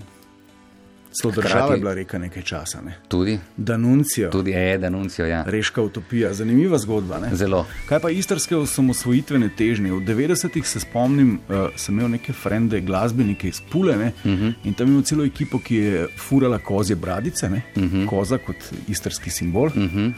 Hkrati- 1.14 1.36
država 1.36 1.74
je 1.74 1.80
bila 1.80 1.94
reka 1.94 2.18
nekaj 2.18 2.44
časa. 2.44 2.82
Ne? 2.82 2.96
Tudi, 3.08 3.40
Danuncijo, 3.58 4.30
tudi 4.30 4.52
je, 4.52 4.78
denuncijo. 4.78 5.26
Ja. 5.28 5.44
reška 5.44 5.82
utopija, 5.82 6.34
zanimiva 6.34 6.78
zgodba. 6.78 7.20
Ne? 7.20 7.36
Zelo. 7.36 7.66
Kaj 7.86 8.00
pa 8.00 8.10
istrske 8.10 8.56
osamosvojitvene 8.56 9.50
težnje? 9.50 9.92
V 9.92 10.00
90-ih 10.02 10.68
se 10.68 10.80
spomnim, 10.80 11.40
uh, 11.50 11.56
sem 11.76 11.96
imel 11.96 12.10
neke 12.10 12.34
frende, 12.34 12.82
glasbenike 12.82 13.48
iz 13.48 13.62
Pule 13.72 13.98
ne? 13.98 14.12
uh 14.16 14.26
Mhm. 14.26 14.44
-huh. 14.44 14.54
in 14.64 14.74
tam 14.74 14.88
imel 14.88 15.02
celo 15.02 15.26
ekipo, 15.26 15.60
ki 15.60 15.76
je 15.76 16.08
furala 16.18 16.58
kozje 16.58 16.96
bradice, 16.96 17.50
ne? 17.50 17.62
uh 17.76 17.84
-huh. 17.84 18.06
koza 18.06 18.38
kot 18.38 18.56
istrski 18.88 19.30
simbol. 19.30 19.66
Uh 19.68 19.74
-huh. 19.74 20.12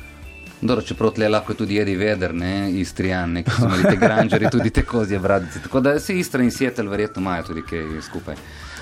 Dobro, 0.61 0.83
čeprav 0.85 1.11
tle 1.11 1.29
lahko 1.29 1.53
tudi 1.57 1.75
jedi 1.75 1.95
veder, 1.97 2.33
ne, 2.37 2.71
istrijan, 2.81 3.31
ne, 3.33 3.43
ki 3.43 3.51
so 3.51 3.65
imeli 3.65 3.83
te 3.83 3.95
granžere, 3.97 4.49
tudi 4.53 4.69
te 4.69 4.83
kozje 4.85 5.19
bradice. 5.19 5.61
Tako 5.63 5.81
da 5.81 5.99
se 5.99 6.17
Istra 6.19 6.43
in 6.43 6.51
Sietel 6.51 6.89
verjetno 6.89 7.21
imajo 7.21 7.47
tudi 7.49 7.65
kaj 7.69 8.01
skupaj. 8.09 8.35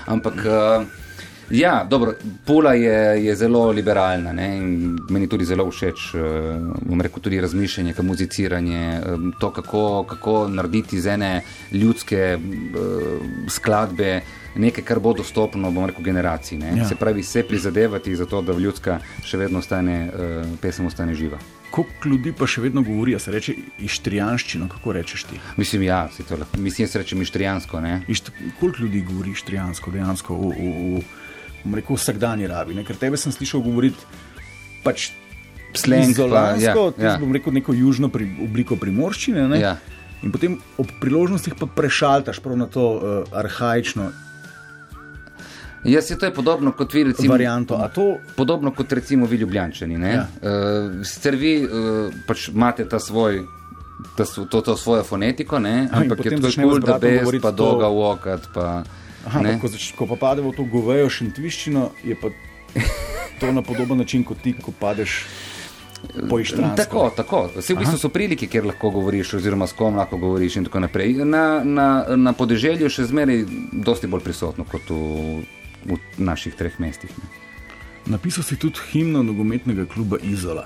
Ampak. 0.08 0.44
Uh, 0.46 1.08
Ja, 1.50 1.86
dobro, 1.90 2.14
Pula 2.46 2.74
je, 2.74 3.26
je 3.26 3.36
zelo 3.36 3.72
liberalna 3.72 4.34
ne, 4.34 4.58
in 4.58 4.98
meni 5.10 5.28
tudi 5.28 5.46
zelo 5.46 5.66
všeč, 5.72 6.04
uh, 6.14 6.22
bom 6.86 7.02
rekel, 7.02 7.24
tudi 7.26 7.42
razmišljanje, 7.42 7.94
ka 7.94 8.04
muziciranje, 8.06 9.02
um, 9.02 9.32
to, 9.40 9.50
kako, 9.54 10.04
kako 10.04 10.48
narediti 10.48 10.96
iz 10.96 11.08
ene 11.08 11.42
ljudske 11.72 12.38
uh, 12.38 13.02
skladbe 13.50 14.22
nekaj, 14.56 14.84
kar 14.84 15.00
bo 15.00 15.14
dostopno, 15.14 15.72
bom 15.72 15.90
rekel, 15.90 16.06
generaciji. 16.06 16.60
Ne. 16.60 16.78
Ja. 16.78 16.88
Se 16.88 16.96
pravi, 16.96 17.24
se 17.24 17.44
prizadevati 17.44 18.16
za 18.16 18.26
to, 18.26 18.42
da 18.42 18.54
ljudska 18.54 19.00
še 19.26 19.38
vedno 19.38 19.66
ostane, 19.66 20.04
uh, 20.14 20.60
pesem 20.62 20.86
ostane 20.86 21.18
živa. 21.18 21.42
Koliko 21.72 22.10
ljudi 22.10 22.34
pa 22.34 22.48
še 22.50 22.64
vedno 22.64 22.82
govori, 22.82 23.14
a 23.16 23.20
se 23.22 23.32
reče 23.32 23.54
ištrijanščino, 23.86 24.68
kako 24.72 24.94
rečeš 24.98 25.24
ti? 25.30 25.40
Mislim, 25.58 25.84
ja, 25.86 26.08
se 26.14 26.26
to 26.26 26.38
lahko, 26.40 26.58
mislim, 26.58 26.88
jaz 26.88 26.96
rečem 26.98 27.22
ištrijansko, 27.22 27.82
ne. 27.82 28.02
Išt, 28.10 28.32
koliko 28.60 28.86
ljudi 28.86 29.04
govori 29.06 29.36
ištrijansko 29.38 29.94
dejansko 29.94 30.38
v, 30.40 30.50
v, 30.58 30.72
v, 30.98 31.04
bom 31.64 31.78
rekel, 31.78 32.00
vsakdanji 32.00 32.50
rabi? 32.50 32.78
Ne? 32.78 32.86
Ker 32.88 32.98
tebe 32.98 33.20
sem 33.22 33.36
slišal 33.36 33.62
govoriti 33.66 34.02
pač 34.84 35.12
Slang 35.78 36.08
pa, 36.08 36.10
izolansko, 36.10 36.86
ja, 36.98 37.04
ja. 37.04 37.12
ja. 37.12 37.18
bom 37.22 37.34
rekel 37.36 37.54
neko 37.54 37.76
južno 37.78 38.10
pri, 38.10 38.26
obliko 38.42 38.78
primorščine. 38.80 39.46
Ne? 39.52 39.60
Ja. 39.62 39.76
In 40.26 40.34
potem 40.34 40.58
ob 40.82 40.90
priložnostih 41.00 41.54
pa 41.60 41.70
prešaltaš 41.70 42.42
prav 42.44 42.58
na 42.58 42.66
to 42.66 42.88
uh, 42.98 43.38
arhajično 43.38 44.10
Jaz 45.84 46.12
je 46.12 46.18
to 46.18 46.26
je 46.26 46.34
podobno 46.34 46.72
kot 46.72 46.94
vi, 46.94 47.04
recimo. 47.04 47.34
varianto. 47.34 47.76
A 47.76 47.88
to 47.88 48.18
Podobno 48.36 48.72
kot 48.72 48.92
recimo 48.92 49.26
vi, 49.26 49.38
Ljubljančani. 49.38 49.96
Ja. 49.96 50.08
Ja. 50.08 50.28
Uh, 50.42 51.06
sicer 51.06 51.36
vi 51.36 51.64
uh, 51.64 51.70
pač 52.28 52.48
imate 52.48 52.88
ta 52.90 53.00
svoj. 53.00 53.42
Ta, 54.16 54.24
to, 54.50 54.62
to 54.62 54.78
svojo 54.78 55.04
fonetiko, 55.04 55.60
ne? 55.60 55.90
Ampak 55.92 56.20
je 56.20 56.24
potem 56.24 56.42
to 56.42 56.48
začnemo 56.48 56.72
kul, 56.72 56.82
z 56.82 56.86
da 56.86 57.00
bes, 57.00 57.32
pa 57.42 57.52
to- 57.52 57.58
dolga 57.58 57.88
vokat, 57.88 58.48
pa 58.54 58.84
Aha, 59.28 59.42
ne. 59.42 59.50
ampak 59.50 59.62
ko, 59.62 59.68
zač, 59.68 59.92
ko 59.92 60.08
pa 60.08 60.16
pademo 60.16 60.52
v 60.52 60.56
to 60.56 60.64
govejo 60.64 61.10
šentviščino, 61.12 61.90
je 62.08 62.16
pa 62.16 62.32
to 63.40 63.52
na 63.52 63.62
podoben 63.62 63.98
način 64.00 64.24
kot 64.24 64.40
ti, 64.40 64.54
ko 64.56 64.72
padeš 64.72 65.26
po 66.30 66.40
ištransko. 66.40 66.78
Tako, 66.80 67.12
tako. 67.16 67.40
Vse 67.60 67.76
v 67.76 67.84
bistvu 67.84 68.00
so 68.00 68.10
prilike, 68.10 68.48
kjer 68.48 68.66
lahko 68.72 68.88
govoriš, 68.90 69.34
oziroma 69.34 69.68
s 69.68 69.76
kom 69.76 70.00
lahko 70.00 70.18
govoriš 70.18 70.56
in 70.56 70.66
tako 70.72 70.80
naprej. 70.80 71.14
Na, 71.28 71.60
na, 71.64 72.06
na 72.16 72.32
podeželju 72.34 72.88
še 72.90 73.04
zmeraj 73.04 73.44
dosti 73.84 74.08
bolj 74.08 74.24
prisotno 74.24 74.64
kot 74.64 74.88
v, 74.90 75.44
v 75.86 75.98
naših 76.18 76.56
treh 76.56 76.80
mestih. 76.80 77.10
Ne. 77.12 77.30
Napisal 78.08 78.44
si 78.44 78.56
tudi 78.56 78.80
himno 78.92 79.24
nogometnega 79.24 79.86
kluba 79.86 80.18
Izola. 80.24 80.66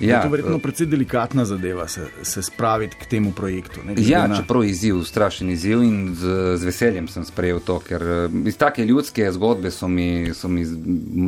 Ja, 0.00 0.16
je 0.16 0.22
to 0.22 0.28
verjetno 0.28 0.58
precej 0.58 0.86
delikatna 0.86 1.44
zadeva, 1.44 1.84
se, 1.88 2.06
se 2.22 2.42
spraviti 2.42 2.96
k 2.96 3.06
temu 3.06 3.32
projektu. 3.32 3.80
Ne, 3.84 3.94
Ja, 3.98 4.26
na- 4.26 4.36
čeprav 4.36 4.64
je 4.64 4.70
izziv, 4.70 5.02
strašen 5.04 5.50
izziv 5.50 5.82
in 5.82 6.14
z, 6.14 6.24
z 6.56 6.64
veseljem 6.64 7.08
sem 7.08 7.24
sprejel 7.24 7.60
to, 7.60 7.78
ker 7.78 8.02
eh, 8.02 8.48
iz 8.48 8.56
take 8.56 8.84
ljudske 8.84 9.32
zgodbe 9.32 9.70
so 9.70 9.88
mi, 9.88 10.32
so 10.34 10.48
mi 10.48 10.64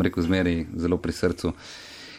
rekel, 0.02 0.22
zmeraj 0.22 0.64
zelo 0.76 0.96
pri 0.96 1.12
srcu. 1.12 1.52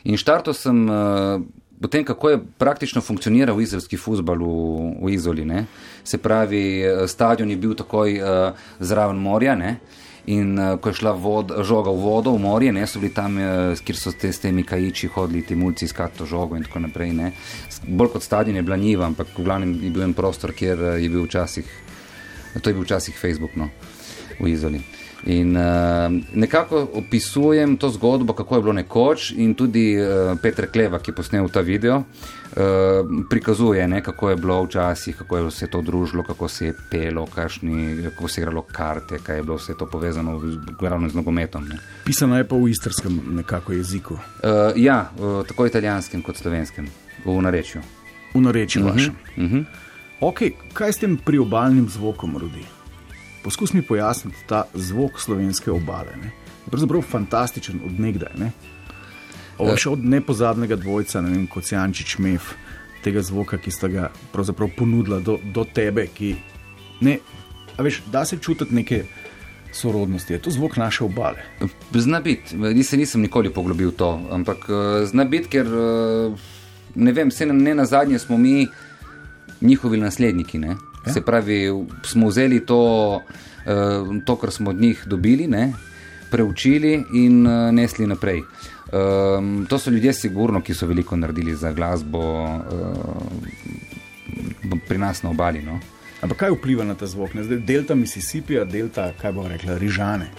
In 0.04 0.18
štartal 0.18 0.54
sem 0.54 0.84
uh, 0.86 1.42
potem, 1.82 2.06
kako 2.06 2.30
je 2.30 2.40
praktično 2.58 3.02
funkcioniral 3.02 3.62
izraelski 3.62 3.98
futbal 3.98 4.38
v, 4.38 4.94
v 5.02 5.14
Izoli. 5.14 5.46
Ne? 5.46 5.66
Se 6.04 6.18
pravi, 6.18 6.82
eh, 6.82 7.08
stadion 7.08 7.50
je 7.50 7.58
bil 7.58 7.76
takoj 7.76 8.20
uh, 8.22 8.64
zraven 8.80 9.18
morja. 9.18 9.56
Ne? 9.56 9.78
In 10.26 10.60
uh, 10.60 10.80
ko 10.80 10.90
je 10.90 10.96
šla 11.02 11.12
vod, 11.12 11.52
žoga 11.68 11.92
v 11.92 12.00
vodo, 12.00 12.32
v 12.32 12.40
morje, 12.40 12.72
ne, 12.72 12.86
so 12.88 13.02
bili 13.02 13.12
tam, 13.12 13.36
uh, 13.36 13.76
kjer 13.76 13.98
so 14.00 14.14
te, 14.16 14.32
s 14.32 14.40
temi 14.40 14.64
kajiči 14.64 15.10
hodili, 15.12 15.42
ti 15.44 15.56
mulci 15.60 15.84
iskati 15.84 16.22
to 16.22 16.26
žogo 16.26 16.56
in 16.56 16.64
tako 16.64 16.80
naprej. 16.86 17.12
Ne. 17.12 17.34
Bolj 17.84 18.14
kot 18.16 18.24
stadion 18.24 18.56
je 18.56 18.64
bila 18.64 18.78
njiva, 18.80 19.06
ampak 19.12 19.36
v 19.36 19.44
glavnem 19.44 19.76
je 19.84 19.92
bil 19.92 20.08
en 20.08 20.16
prostor, 20.16 20.56
kjer 20.56 20.80
uh, 20.80 20.96
je 20.96 21.10
bil 21.12 21.28
včasih, 21.28 21.68
to 22.56 22.70
je 22.70 22.74
bil 22.74 22.88
včasih 22.88 23.20
Facebook 23.20 23.60
no, 23.60 23.68
v 24.40 24.54
Izoli. 24.56 24.80
In 25.26 25.56
uh, 25.58 25.64
nekako 26.34 26.88
opisujem 26.94 27.78
to 27.78 27.90
zgodbo, 27.90 28.34
kako 28.34 28.56
je 28.56 28.62
bilo 28.62 28.74
nekoč, 28.74 29.32
in 29.32 29.54
tudi 29.54 29.96
uh, 29.96 30.40
Petr 30.42 30.68
Kleva, 30.68 31.00
ki 31.00 31.12
je 31.12 31.16
posnel 31.16 31.48
ta 31.50 31.62
video, 31.62 31.98
uh, 31.98 32.04
prikazuje, 33.30 33.88
ne, 33.88 34.02
kako 34.04 34.30
je 34.30 34.36
bilo 34.36 34.64
včasih, 34.64 35.16
kako 35.16 35.38
je 35.38 35.52
se 35.52 35.68
to 35.68 35.82
družilo, 35.82 36.24
kako 36.24 36.48
se 36.48 36.66
je 36.66 36.76
pelo, 36.92 37.26
kašni, 37.26 38.04
kako 38.04 38.28
se 38.28 38.42
je 38.42 38.44
igralo 38.44 38.62
karte, 38.62 39.20
kaj 39.24 39.38
je 39.38 39.44
bilo 39.44 39.56
vse 39.56 39.78
to 39.80 39.86
povezano 39.86 40.42
glavno 40.80 41.10
z 41.10 41.16
nogometom. 41.16 41.68
Ne. 41.68 41.80
Pisano 42.06 42.38
je 42.38 42.48
pa 42.48 42.56
v 42.56 42.70
istrskem 42.70 43.22
nekako 43.40 43.74
jeziku. 43.74 44.14
Uh, 44.14 44.76
ja, 44.76 45.12
uh, 45.20 45.48
tako 45.48 45.66
italijanskem 45.66 46.22
kot 46.22 46.38
slovenskem, 46.38 46.88
v 47.26 47.42
narečju. 47.42 47.82
V 48.34 48.42
narečju 48.42 48.82
uh 48.82 48.88
-huh, 48.88 48.94
vašem. 48.94 49.16
Uh 49.38 49.44
-huh. 49.44 49.66
Ok, 50.20 50.40
kaj 50.74 50.94
s 50.94 50.98
tem 50.98 51.18
priobalnim 51.18 51.90
zvokom 51.90 52.38
rodi? 52.38 52.83
Poskus 53.44 53.74
mi 53.74 53.82
pojasniti 53.82 54.46
ta 54.48 54.64
zvok 54.74 55.20
slovenske 55.22 55.72
obale. 55.72 56.16
Ne? 56.22 56.32
Je 56.66 56.72
pravzaprav 56.72 57.02
fantastičen 57.02 57.82
od 57.86 58.00
nekdaj. 58.00 58.38
Ne? 58.40 58.52
Še 59.60 59.90
od 59.94 60.06
nepozadnega 60.06 60.78
dvojca, 60.80 61.22
ne 61.22 61.34
vem, 61.36 61.44
kot 61.48 61.68
Jančič 61.72 62.18
Mef, 62.24 62.54
tega 63.04 63.22
zvoka, 63.22 63.60
ki 63.60 63.72
sta 63.72 63.90
ga 63.92 64.08
pravzaprav 64.34 64.72
ponudila 64.78 65.20
do, 65.20 65.38
do 65.44 65.66
tebe, 65.68 66.08
ki 66.08 66.34
ne, 67.04 67.20
veš, 67.78 68.02
da 68.12 68.24
se 68.26 68.40
čutiti 68.42 68.76
neke 68.76 69.04
sorodnosti. 69.74 70.34
Je 70.34 70.42
to 70.42 70.52
zvok 70.52 70.78
naše 70.78 71.04
obale? 71.04 71.44
Zna 71.92 72.22
biti, 72.24 72.56
nisem, 72.56 73.00
nisem 73.00 73.22
nikoli 73.22 73.54
poglobil 73.54 73.92
to, 73.92 74.16
ampak 74.32 74.66
eh, 74.70 75.06
zna 75.06 75.26
biti, 75.26 75.52
ker 75.58 75.68
eh, 75.68 76.50
ne 76.96 77.12
vem, 77.12 77.30
vse 77.34 77.46
ne 77.46 77.76
na 77.76 77.86
zadnje 77.86 78.20
smo 78.20 78.38
mi 78.38 78.68
njihovi 79.62 79.98
nasledniki. 79.98 80.58
Ne? 80.58 80.76
Ja. 81.06 81.14
Se 81.14 81.22
pravi, 81.22 81.68
smo 82.04 82.28
vzeli 82.28 82.66
to, 82.66 83.22
to, 84.26 84.36
kar 84.36 84.52
smo 84.52 84.70
od 84.70 84.82
njih 84.82 85.04
dobili, 85.06 85.48
ne? 85.48 85.74
preučili 86.34 87.04
in 87.14 87.44
nesli 87.72 88.08
naprej. 88.08 88.42
Um, 88.94 89.66
to 89.70 89.80
so 89.80 89.90
ljudje, 89.90 90.14
sigurno, 90.14 90.62
ki 90.62 90.74
so 90.74 90.88
veliko 90.88 91.16
naredili 91.16 91.56
za 91.56 91.72
glasbo 91.72 92.20
uh, 92.44 92.60
pri 94.88 94.98
nas 94.98 95.24
na 95.24 95.30
obali. 95.30 95.62
No? 95.62 95.80
Ampak 96.22 96.38
kaj 96.38 96.52
vpliva 96.56 96.84
na 96.84 96.96
ta 96.96 97.08
zvok? 97.08 97.32
Zdaj, 97.36 97.58
delta 97.68 97.96
Mississippi, 97.96 98.60
delta, 98.66 99.12
kaj 99.22 99.32
bo 99.32 99.48
rekla, 99.48 99.78
Rižane. 99.78 100.30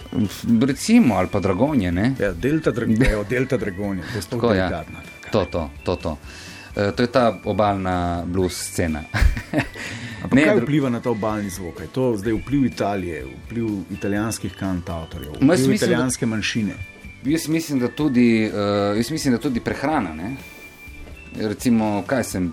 Recimo, 0.67 1.15
ali 1.15 1.27
pa 1.31 1.39
Dragonje. 1.39 1.93
Ja, 2.19 2.31
delta, 2.33 2.71
dra 2.71 2.87
delta 3.29 3.57
Dragonje, 3.57 4.03
to 4.29 4.53
je 4.53 4.57
ja. 4.57 4.69
delikatno. 4.69 4.99
To, 5.31 5.45
to, 5.45 5.69
to, 5.83 5.95
to. 5.95 6.17
Uh, 6.75 6.95
to 6.95 7.03
je 7.03 7.07
ta 7.07 7.39
obalna 7.43 8.23
blues 8.25 8.53
scena. 8.53 9.03
ne, 10.31 10.43
kaj 10.43 10.59
vpliva 10.59 10.89
na 10.89 10.99
ta 10.99 11.09
obalni 11.09 11.49
zvok? 11.49 11.79
Je 11.79 11.87
to 11.87 12.17
zdaj 12.17 12.33
vpliv 12.33 12.65
Italije, 12.65 13.25
vpliv 13.45 13.67
italijanskih 13.91 14.55
kantautorjev, 14.59 15.31
vpliv 15.31 15.49
mislim, 15.49 15.73
italijanske 15.73 16.25
manjšine? 16.25 16.73
Jaz 17.25 17.47
mislim, 17.47 17.79
da 17.79 17.87
tudi, 17.87 18.51
uh, 18.53 18.97
jaz 18.97 19.11
mislim, 19.11 19.33
da 19.33 19.39
tudi 19.39 19.59
prehrana. 19.59 20.13
Ne? 20.13 20.35
Recimo, 21.39 22.03
kaj 22.07 22.23
sem, 22.23 22.51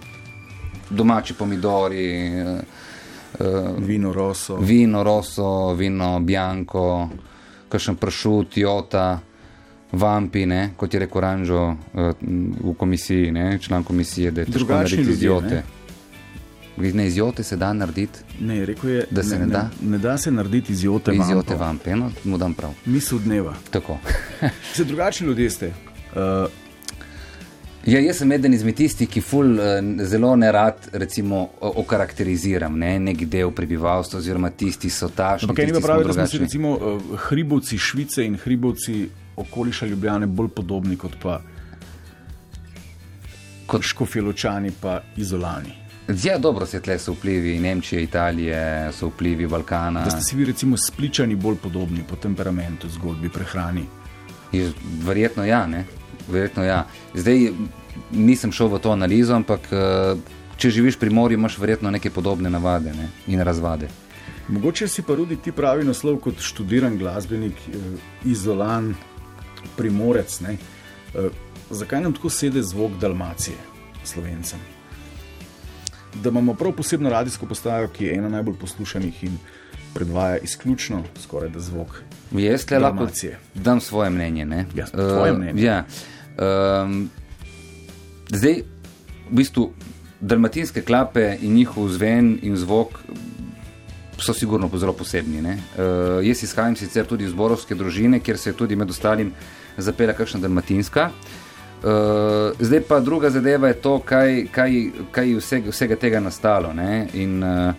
domači 0.91 1.35
pomidori, 1.35 2.31
uh, 2.43 2.59
vino 3.79 4.13
rosso. 4.13 4.57
Vino 4.57 5.03
rosso, 5.03 5.75
vino 5.75 6.21
bianco, 6.21 7.09
kakšen 7.69 7.97
pršut, 7.97 8.57
jota. 8.57 9.21
Vampi, 9.93 10.47
ne, 10.47 10.71
kot 10.77 10.95
je 10.95 11.01
rekel 11.01 11.21
Ranžo 11.21 11.63
uh, 11.69 11.77
v 12.65 12.75
komisiji, 12.79 13.31
ne, 13.33 13.59
član 13.59 13.85
komisije, 13.85 14.31
da 14.31 14.41
je 14.41 14.47
težko 14.47 14.73
narediti 14.73 15.11
izjote. 15.11 15.63
Ne, 16.77 17.07
izjote 17.07 17.43
se 17.43 17.57
da 17.57 17.73
narediti. 17.73 18.19
Ne, 18.41 18.65
rekel 18.67 18.91
je, 18.91 19.05
da 19.11 19.23
se 19.23 19.39
ne, 19.39 19.47
ne 19.47 19.53
da. 19.53 19.71
Ne 19.83 19.99
da 19.99 20.19
se 20.19 20.31
narediti 20.31 20.73
izjote. 20.73 21.13
Izjote 21.15 21.55
vampe, 21.55 21.97
no, 21.97 22.11
mu 22.25 22.39
dam 22.39 22.55
prav. 22.55 22.73
Misel 22.85 23.19
dneva. 23.19 23.55
Tako. 23.71 23.99
se 24.75 24.85
drugačni 24.85 25.27
ljudje 25.27 25.51
ste. 25.51 25.67
Uh, 25.69 26.62
Ja, 27.87 27.99
jaz 27.99 28.21
sem 28.23 28.33
eden 28.33 28.55
izmed 28.55 28.77
tistih, 28.79 29.09
ki 29.11 29.21
ful, 29.21 29.57
uh, 29.59 29.81
zelo 30.07 30.37
ne 30.39 30.53
rad 30.55 30.87
recimo, 30.93 31.41
okarakteriziram 31.61 32.77
ne, 32.79 32.93
nek 33.11 33.25
del 33.27 33.51
prebivalstva, 33.51 34.21
oziroma 34.23 34.53
tisti 34.55 34.91
so 34.91 35.09
tašni. 35.11 35.49
Ampak 35.49 35.59
kaj 35.59 35.73
ni 35.73 35.83
pravi, 35.83 36.07
da 36.07 36.15
smo 36.15 36.27
si 36.31 36.39
recimo 36.45 36.77
uh, 36.77 37.17
hribovci 37.27 37.79
Švice 37.79 38.27
in 38.27 38.39
hribovci 38.39 39.09
okoliša 39.37 39.87
Ljubljane 39.87 40.27
bolj 40.27 40.53
podobni 40.55 40.97
kot 40.97 41.17
pa 41.23 41.41
kot 43.67 43.83
škofiločani 43.83 44.71
pa 44.81 45.01
izolani. 45.17 45.75
Ja, 46.25 46.39
dobro 46.39 46.67
se 46.67 46.81
tle 46.81 46.99
so 46.99 47.13
vplivi 47.13 47.59
Nemčije, 47.59 48.03
Italije, 48.03 48.93
so 48.93 49.09
vplivi 49.09 49.47
Balkana. 49.47 50.05
Da 50.05 50.11
ste 50.11 50.21
si 50.21 50.37
vi 50.37 50.45
recimo 50.45 50.77
spličani 50.77 51.37
bolj 51.37 51.57
podobni 51.63 52.05
po 52.09 52.17
temperamentu, 52.17 52.89
zgodbi, 52.89 53.29
prehrani? 53.29 53.85
Je, 54.53 54.71
verjetno 55.03 55.45
ja, 55.45 55.67
ne. 55.67 55.85
Verjetno 56.29 56.65
ja. 56.65 56.87
Zdaj 57.15 57.51
nisem 58.11 58.53
šel 58.53 58.69
v 58.73 58.81
to 58.83 58.93
analizo, 58.93 59.35
ampak 59.37 59.69
če 60.57 60.71
živiš 60.71 60.99
pri 61.01 61.11
morju, 61.11 61.39
imaš 61.39 61.59
verjetno 61.59 61.91
neke 61.91 62.11
podobne 62.11 62.51
navade 62.51 62.93
ne? 62.95 63.09
in 63.27 63.41
razvade. 63.41 63.89
Mogoče 64.49 64.89
si 64.89 65.03
pa 65.03 65.15
rodi 65.15 65.37
ti 65.37 65.53
pravi 65.53 65.85
naslov 65.85 66.19
kot 66.25 66.41
študiran 66.43 66.99
glasbenik, 66.99 67.59
izolan, 68.25 68.93
primorec. 69.77 70.41
Ne? 70.41 70.57
Zakaj 71.71 72.03
nam 72.03 72.13
tako 72.13 72.31
sedi 72.31 72.63
zvok 72.63 72.99
Dalmacije, 73.01 73.57
slovencem? 74.05 74.72
Da 76.15 76.29
imamo 76.29 76.55
prav 76.55 76.73
posebno 76.73 77.11
radijsko 77.11 77.47
postajo, 77.47 77.89
ki 77.89 78.05
je 78.05 78.15
ena 78.15 78.29
najbolj 78.29 78.55
poslušanih 78.61 79.25
in 79.25 79.39
predvaja 79.95 80.37
izključno 80.39 81.03
skoraj 81.23 81.49
da 81.49 81.61
zvok. 81.61 82.03
Jaz 82.33 82.71
le 82.71 82.79
lahko 82.79 83.09
dam 83.55 83.81
svoje 83.81 84.11
mnenje. 84.11 84.47
Ja, 84.75 84.87
tvoje 84.87 85.33
mnenje. 85.33 85.53
Uh, 85.53 85.63
ja. 85.63 85.85
um, 86.85 87.11
zdaj, 88.29 88.63
v 89.31 89.35
bistvu, 89.37 89.73
dalmatinske 90.21 90.83
klape 90.83 91.37
in 91.41 91.55
njihov 91.55 91.89
zven 91.89 92.39
in 92.43 92.57
zvok 92.57 92.99
so 94.19 94.35
sigurno 94.35 94.71
zelo 94.77 94.93
posebni. 94.93 95.41
Uh, 95.41 95.57
jaz 96.23 96.43
izhajam 96.43 96.77
sicer 96.77 97.07
tudi 97.07 97.25
iz 97.25 97.33
Borovske 97.33 97.75
družine, 97.75 98.21
kjer 98.21 98.39
se 98.39 98.51
je 98.51 98.57
tudi 98.57 98.77
med 98.77 98.91
ostalim 98.91 99.33
zapela 99.77 100.13
kakšna 100.13 100.41
dalmatinska. 100.41 101.11
Uh, 101.11 101.42
zdaj 102.59 102.81
pa 102.89 103.01
druga 103.01 103.31
zadeva 103.31 103.69
je 103.69 103.75
to, 103.75 103.99
kaj, 103.99 104.47
kaj, 104.55 104.77
kaj 105.11 105.31
je 105.31 105.37
vsega, 105.37 105.71
vsega 105.71 105.97
tega 105.97 106.21
nastalo. 106.21 106.71
In, 107.15 107.43
uh, 107.43 107.75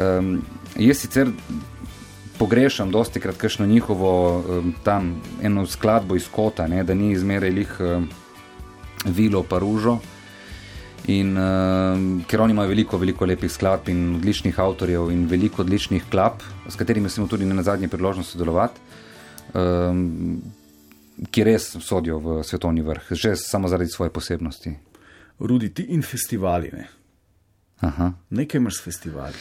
um, 0.00 0.42
jaz 0.76 0.98
sicer 0.98 1.30
pogrešam 2.38 2.90
dosti 2.90 3.20
krat 3.20 3.36
kakšno 3.36 3.66
njihovo 3.66 4.38
um, 4.38 4.74
tam 4.84 5.22
eno 5.42 5.66
skladbo 5.66 6.16
iz 6.16 6.28
kota, 6.28 6.66
ne, 6.66 6.84
da 6.84 6.94
ni 6.94 7.12
izmeraj 7.12 7.50
lih 7.50 7.76
um, 7.80 8.08
vilo 9.04 9.42
pa 9.42 9.58
ružo. 9.58 9.98
In 11.06 11.36
um, 11.36 12.24
ker 12.28 12.40
oni 12.40 12.52
imajo 12.52 12.68
veliko, 12.68 12.98
veliko 12.98 13.26
lepih 13.28 13.52
skladb 13.52 13.88
in 13.92 14.16
odličnih 14.16 14.58
avtorjev 14.60 15.10
in 15.12 15.26
veliko 15.28 15.62
odličnih 15.62 16.04
klap, 16.10 16.42
s 16.68 16.76
katerimi 16.80 17.08
smo 17.08 17.26
tudi 17.28 17.44
na 17.44 17.62
zadnje 17.62 17.88
priložnost 17.88 18.32
sodelovati, 18.32 18.80
um, 19.52 20.40
ki 21.30 21.44
res 21.44 21.76
sodijo 21.80 22.18
v 22.18 22.42
svetovni 22.42 22.82
vrh, 22.82 23.12
že 23.14 23.36
samo 23.36 23.68
zaradi 23.68 23.90
svoje 23.90 24.10
posebnosti. 24.10 24.74
Rudi 25.38 25.70
ti 25.74 25.86
in 25.94 26.02
festivali. 26.02 26.70
Ne? 26.72 26.88
Aha. 27.80 28.12
Nekaj 28.30 28.58
imaš 28.58 28.78
s 28.78 28.84
festivali. 28.84 29.34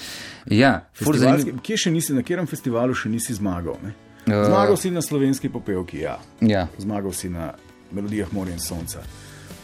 Ja, 0.45 0.89
Festivalski, 0.93 1.53
kje 1.63 1.77
še 1.85 1.91
nisi, 1.91 2.13
na 2.13 2.23
katerem 2.25 2.47
festivalu 2.49 2.95
še 2.97 3.09
nisi 3.09 3.35
zmagal? 3.37 3.77
Ne? 3.83 3.93
Zmagal 4.27 4.73
uh, 4.73 4.79
si 4.79 4.91
na 4.91 5.01
slovenski 5.01 5.49
popevki, 5.51 6.03
ja. 6.03 6.17
ja. 6.41 6.67
Zmagal 6.79 7.13
si 7.15 7.29
na 7.29 7.53
melodijah 7.91 8.31
Morja 8.33 8.55
in 8.55 8.61
Sonca. 8.63 9.03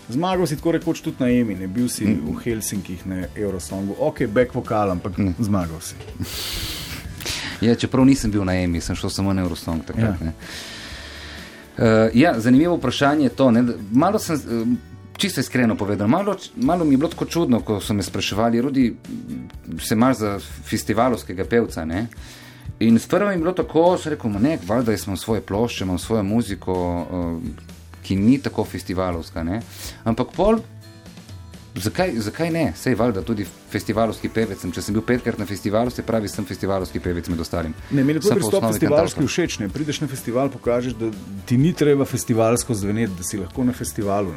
Zmagal 0.10 0.48
si 0.50 0.58
tako 0.58 0.74
rekoč 0.78 1.04
tudi 1.06 1.22
na 1.22 1.30
Emi, 1.30 1.56
ne 1.56 1.67
bil 1.69 1.89
si 1.89 2.06
mm. 2.08 2.26
v 2.26 2.36
Helsinkih 2.43 3.06
na 3.10 3.28
Eurosongu, 3.36 3.95
ok, 4.00 4.26
back 4.28 4.56
vokal, 4.56 4.91
ampak 4.95 5.17
mm. 5.17 5.36
zmagal 5.39 5.82
si. 5.86 5.95
ja, 7.65 7.76
čeprav 7.76 8.08
nisem 8.10 8.32
bil 8.34 8.45
na 8.48 8.58
Emi, 8.58 8.82
sem 8.82 8.98
šel 8.98 9.13
samo 9.13 9.34
na 9.34 9.45
Eurosong 9.45 9.86
takrat. 9.86 10.22
Ja. 10.24 10.34
Uh, 11.80 11.86
ja, 12.13 12.34
zanimivo 12.39 12.76
vprašanje 12.76 13.24
je 13.24 13.30
to. 13.30 13.52
Ne? 13.52 13.63
Malo 13.92 14.20
sem, 14.20 14.36
uh, 14.36 14.68
čisto 15.18 15.39
iskreno 15.39 15.76
povedal, 15.76 16.08
malo, 16.08 16.36
malo 16.56 16.86
mi 16.86 16.94
je 16.94 16.98
bilo 16.98 17.10
tako 17.10 17.26
čudno, 17.26 17.62
ko 17.62 17.80
so 17.80 17.94
me 17.94 18.04
spraševali, 18.04 18.62
rodi 18.62 18.96
se 19.80 19.96
imaš 19.96 20.18
za 20.18 20.39
festivalovskega 20.68 21.46
pevca. 21.46 21.86
Ne? 21.86 22.08
In 22.80 23.00
sprva 23.00 23.28
mi 23.28 23.34
je 23.34 23.38
bilo 23.38 23.54
tako, 23.54 23.92
da 23.92 23.98
sem 23.98 24.13
rekel, 24.13 24.32
ne, 24.42 24.58
valjda 24.68 24.94
imam 24.94 25.18
svoje 25.18 25.42
plošče, 25.42 25.84
imam 25.84 25.98
svojo 26.00 26.24
muziko. 26.24 26.74
Uh, 27.12 27.70
ki 28.10 28.15
ni 28.15 28.39
tako 28.42 28.63
festivalovska. 28.65 29.44
Ne? 29.44 29.62
Ampak 30.04 30.34
pol, 30.34 30.63
zakaj, 31.80 32.13
zakaj 32.20 32.52
ne? 32.52 32.74
Sej 32.76 32.96
valjda 32.96 33.22
tudi 33.26 33.46
festivalovski 33.72 34.30
pevec. 34.34 34.62
Če 34.76 34.82
sem 34.84 34.96
bil 34.96 35.04
petkrat 35.06 35.39
na 35.39 35.46
festivalu, 35.50 35.92
se 35.94 36.04
pravi, 36.06 36.30
sem 36.32 36.46
festivalovski 36.46 37.00
pevec 37.04 37.30
med 37.32 37.39
ostalim. 37.39 37.74
Ne, 37.92 38.04
meni 38.04 38.20
je 38.20 38.26
to 38.28 38.36
pristop 38.36 38.65
festivalski 38.65 39.26
všeč. 39.26 39.58
Ne? 39.63 39.70
Prideš 39.74 40.02
na 40.04 40.10
festival, 40.12 40.52
pokažeš, 40.54 40.96
da 41.00 41.12
ti 41.50 41.58
ni 41.58 41.74
treba 41.74 42.06
festivalsko 42.10 42.76
zveneti, 42.76 43.13
da 43.18 43.28
si 43.28 43.39
lahko 43.39 43.65
na 43.68 43.76
festivalu. 43.76 44.34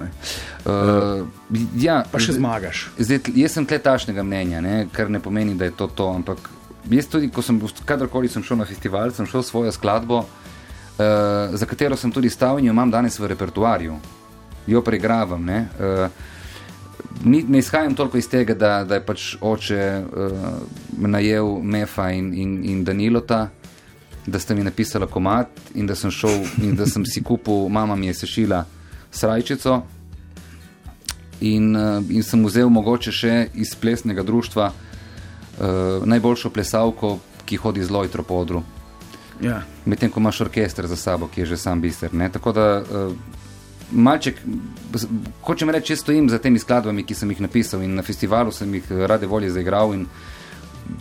Uh, 0.64 1.26
ja, 1.78 2.02
pa 2.10 2.20
še 2.22 2.36
zmagaš. 2.38 2.86
Zdaj, 2.98 3.32
jaz 3.38 3.56
sem 3.58 3.68
tle 3.68 3.78
tašnega 3.82 4.24
mnenja, 4.26 4.62
ne? 4.64 4.76
kar 4.92 5.10
ne 5.10 5.20
pomeni, 5.22 5.56
da 5.58 5.68
je 5.68 5.76
to 5.78 5.88
to. 5.88 6.10
Ampak 6.12 6.50
jaz 6.90 7.10
tudi, 7.10 7.30
ko 7.32 7.44
sem, 7.44 7.58
kadarkoli 7.88 8.30
sem 8.32 8.44
šel 8.46 8.62
na 8.62 8.68
festival, 8.68 9.14
sem 9.16 9.28
šel 9.28 9.44
svojo 9.46 9.72
skladbo, 9.74 10.22
uh, 10.24 11.56
za 11.56 11.68
katero 11.70 11.98
sem 11.98 12.12
tudi 12.12 12.30
stal 12.30 12.60
in 12.60 12.70
jo 12.70 12.76
imam 12.76 12.90
danes 12.90 13.18
v 13.18 13.32
repertoarju, 13.34 13.98
jo 14.66 14.84
pregravam. 14.86 15.44
Ne, 15.44 15.66
uh, 15.80 16.30
ni, 17.24 17.44
ne 17.48 17.58
izhajam 17.58 17.94
toliko 17.94 18.18
iz 18.18 18.28
tega, 18.28 18.54
da, 18.54 18.84
da 18.84 18.94
je 18.94 19.06
pač 19.06 19.26
oče 19.40 20.02
uh, 20.02 20.38
najel 20.98 21.58
Mefa 21.62 22.10
in, 22.10 22.32
in, 22.34 22.60
in 22.64 22.84
Danilota. 22.84 23.48
Da 24.26 24.38
ste 24.38 24.54
mi 24.54 24.62
napisali 24.62 25.06
komat, 25.10 25.48
in 25.74 25.86
da 25.86 25.94
sem 25.98 26.10
šel, 26.10 26.44
in 26.62 26.76
da 26.78 26.86
sem 26.86 27.02
si 27.06 27.22
kupil, 27.22 27.68
mama 27.68 27.96
mi 27.96 28.06
je 28.06 28.14
sešila 28.14 28.64
srajčico, 29.10 29.80
in, 31.40 31.76
uh, 31.76 32.04
in 32.10 32.22
sem 32.22 32.44
vzel 32.46 32.70
mogoče 32.70 33.12
še 33.12 33.34
iz 33.54 33.74
plesnega 33.74 34.22
društva 34.22 34.70
uh, 34.70 36.06
najboljšo 36.06 36.50
plesalko, 36.54 37.18
ki 37.44 37.58
hodi 37.58 37.82
z 37.84 37.90
lojtro 37.90 38.22
po 38.22 38.38
odru. 38.38 38.62
Ja. 39.42 39.62
Medtem 39.84 40.10
ko 40.10 40.20
imaš 40.20 40.40
orkester 40.40 40.86
za 40.86 40.96
sabo, 40.96 41.26
ki 41.28 41.42
je 41.42 41.46
že 41.46 41.56
sam 41.56 41.80
biser. 41.82 42.14
Ne? 42.14 42.30
Tako 42.30 42.52
da, 42.52 42.66
uh, 42.78 43.41
malček, 43.92 44.40
hočem 45.42 45.70
reči, 45.70 45.96
stojim 45.96 46.28
za 46.30 46.38
temi 46.38 46.58
skladbami, 46.58 47.04
ki 47.04 47.14
sem 47.14 47.30
jih 47.30 47.40
napisal 47.40 47.82
in 47.82 47.94
na 47.94 48.02
festivalu 48.02 48.52
sem 48.52 48.74
jih 48.74 48.90
rade 49.06 49.26
volje 49.26 49.50
zaigral. 49.50 49.94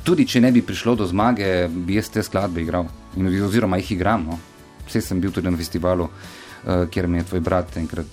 Tudi 0.03 0.27
če 0.27 0.41
ne 0.41 0.51
bi 0.51 0.61
prišlo 0.61 0.95
do 0.95 1.07
zmage, 1.07 1.67
bi 1.67 1.97
jaz 1.97 2.11
te 2.13 2.23
skladbe 2.23 2.61
igral, 2.61 2.87
in, 3.17 3.27
oziroma 3.43 3.79
jih 3.81 3.91
igram. 3.97 4.27
No. 4.29 4.39
Vse 4.87 5.01
sem 5.01 5.21
bil 5.21 5.31
tudi 5.31 5.49
na 5.49 5.57
festivalu, 5.57 6.07
uh, 6.07 6.85
kjer 6.91 7.07
mi 7.07 7.21
je 7.21 7.29
tvoj 7.31 7.41
brat 7.41 7.77
enkrat 7.77 8.05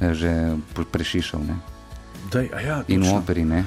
uh, 0.00 0.12
že 0.12 0.56
prešišal. 0.92 1.46
Ne. 1.46 1.56
Daj, 2.32 2.50
ja, 2.64 2.82
In 2.88 3.00
v 3.00 3.04
točno. 3.04 3.18
operi. 3.18 3.44
Ne, 3.44 3.64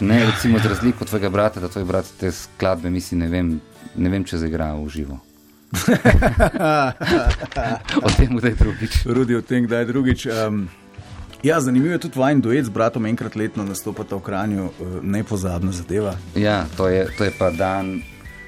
ne 0.00 0.26
recimo, 0.26 0.58
za 0.58 0.68
razliko 0.68 1.04
od 1.04 1.08
tvojega 1.08 1.30
brata, 1.30 1.60
da 1.60 1.68
tvoj 1.68 1.84
brat 1.84 2.12
te 2.20 2.32
skladbe, 2.32 2.90
mislim, 2.90 3.20
ne 3.20 3.28
vem, 3.28 3.56
ne 3.96 4.10
vem 4.10 4.24
če 4.24 4.38
zaigra 4.38 4.74
v 4.74 4.88
živo. 4.88 5.18
o 8.04 8.10
tem, 8.16 8.36
kdaj 8.36 8.54
drugič. 8.54 9.06
Rudi 9.06 9.36
o 9.36 9.42
tem, 9.42 9.66
kdaj 9.66 9.84
drugič. 9.84 10.26
Um, 10.26 10.68
ja, 11.42 11.60
zanimivo 11.60 11.92
je 11.92 11.98
tudi 11.98 12.18
vajen 12.18 12.40
duet 12.40 12.64
z 12.64 12.70
bratom, 12.70 13.06
enkrat 13.06 13.36
letno 13.36 13.64
nastopata 13.64 14.16
v 14.16 14.20
Kranju, 14.20 14.64
uh, 14.64 14.72
nepozabna 15.02 15.72
zadeva. 15.72 16.16
Ja, 16.34 16.66
to 16.76 16.88
je, 16.88 17.08
to 17.18 17.24
je 17.24 17.32
pa 17.38 17.50
dan. 17.50 18.02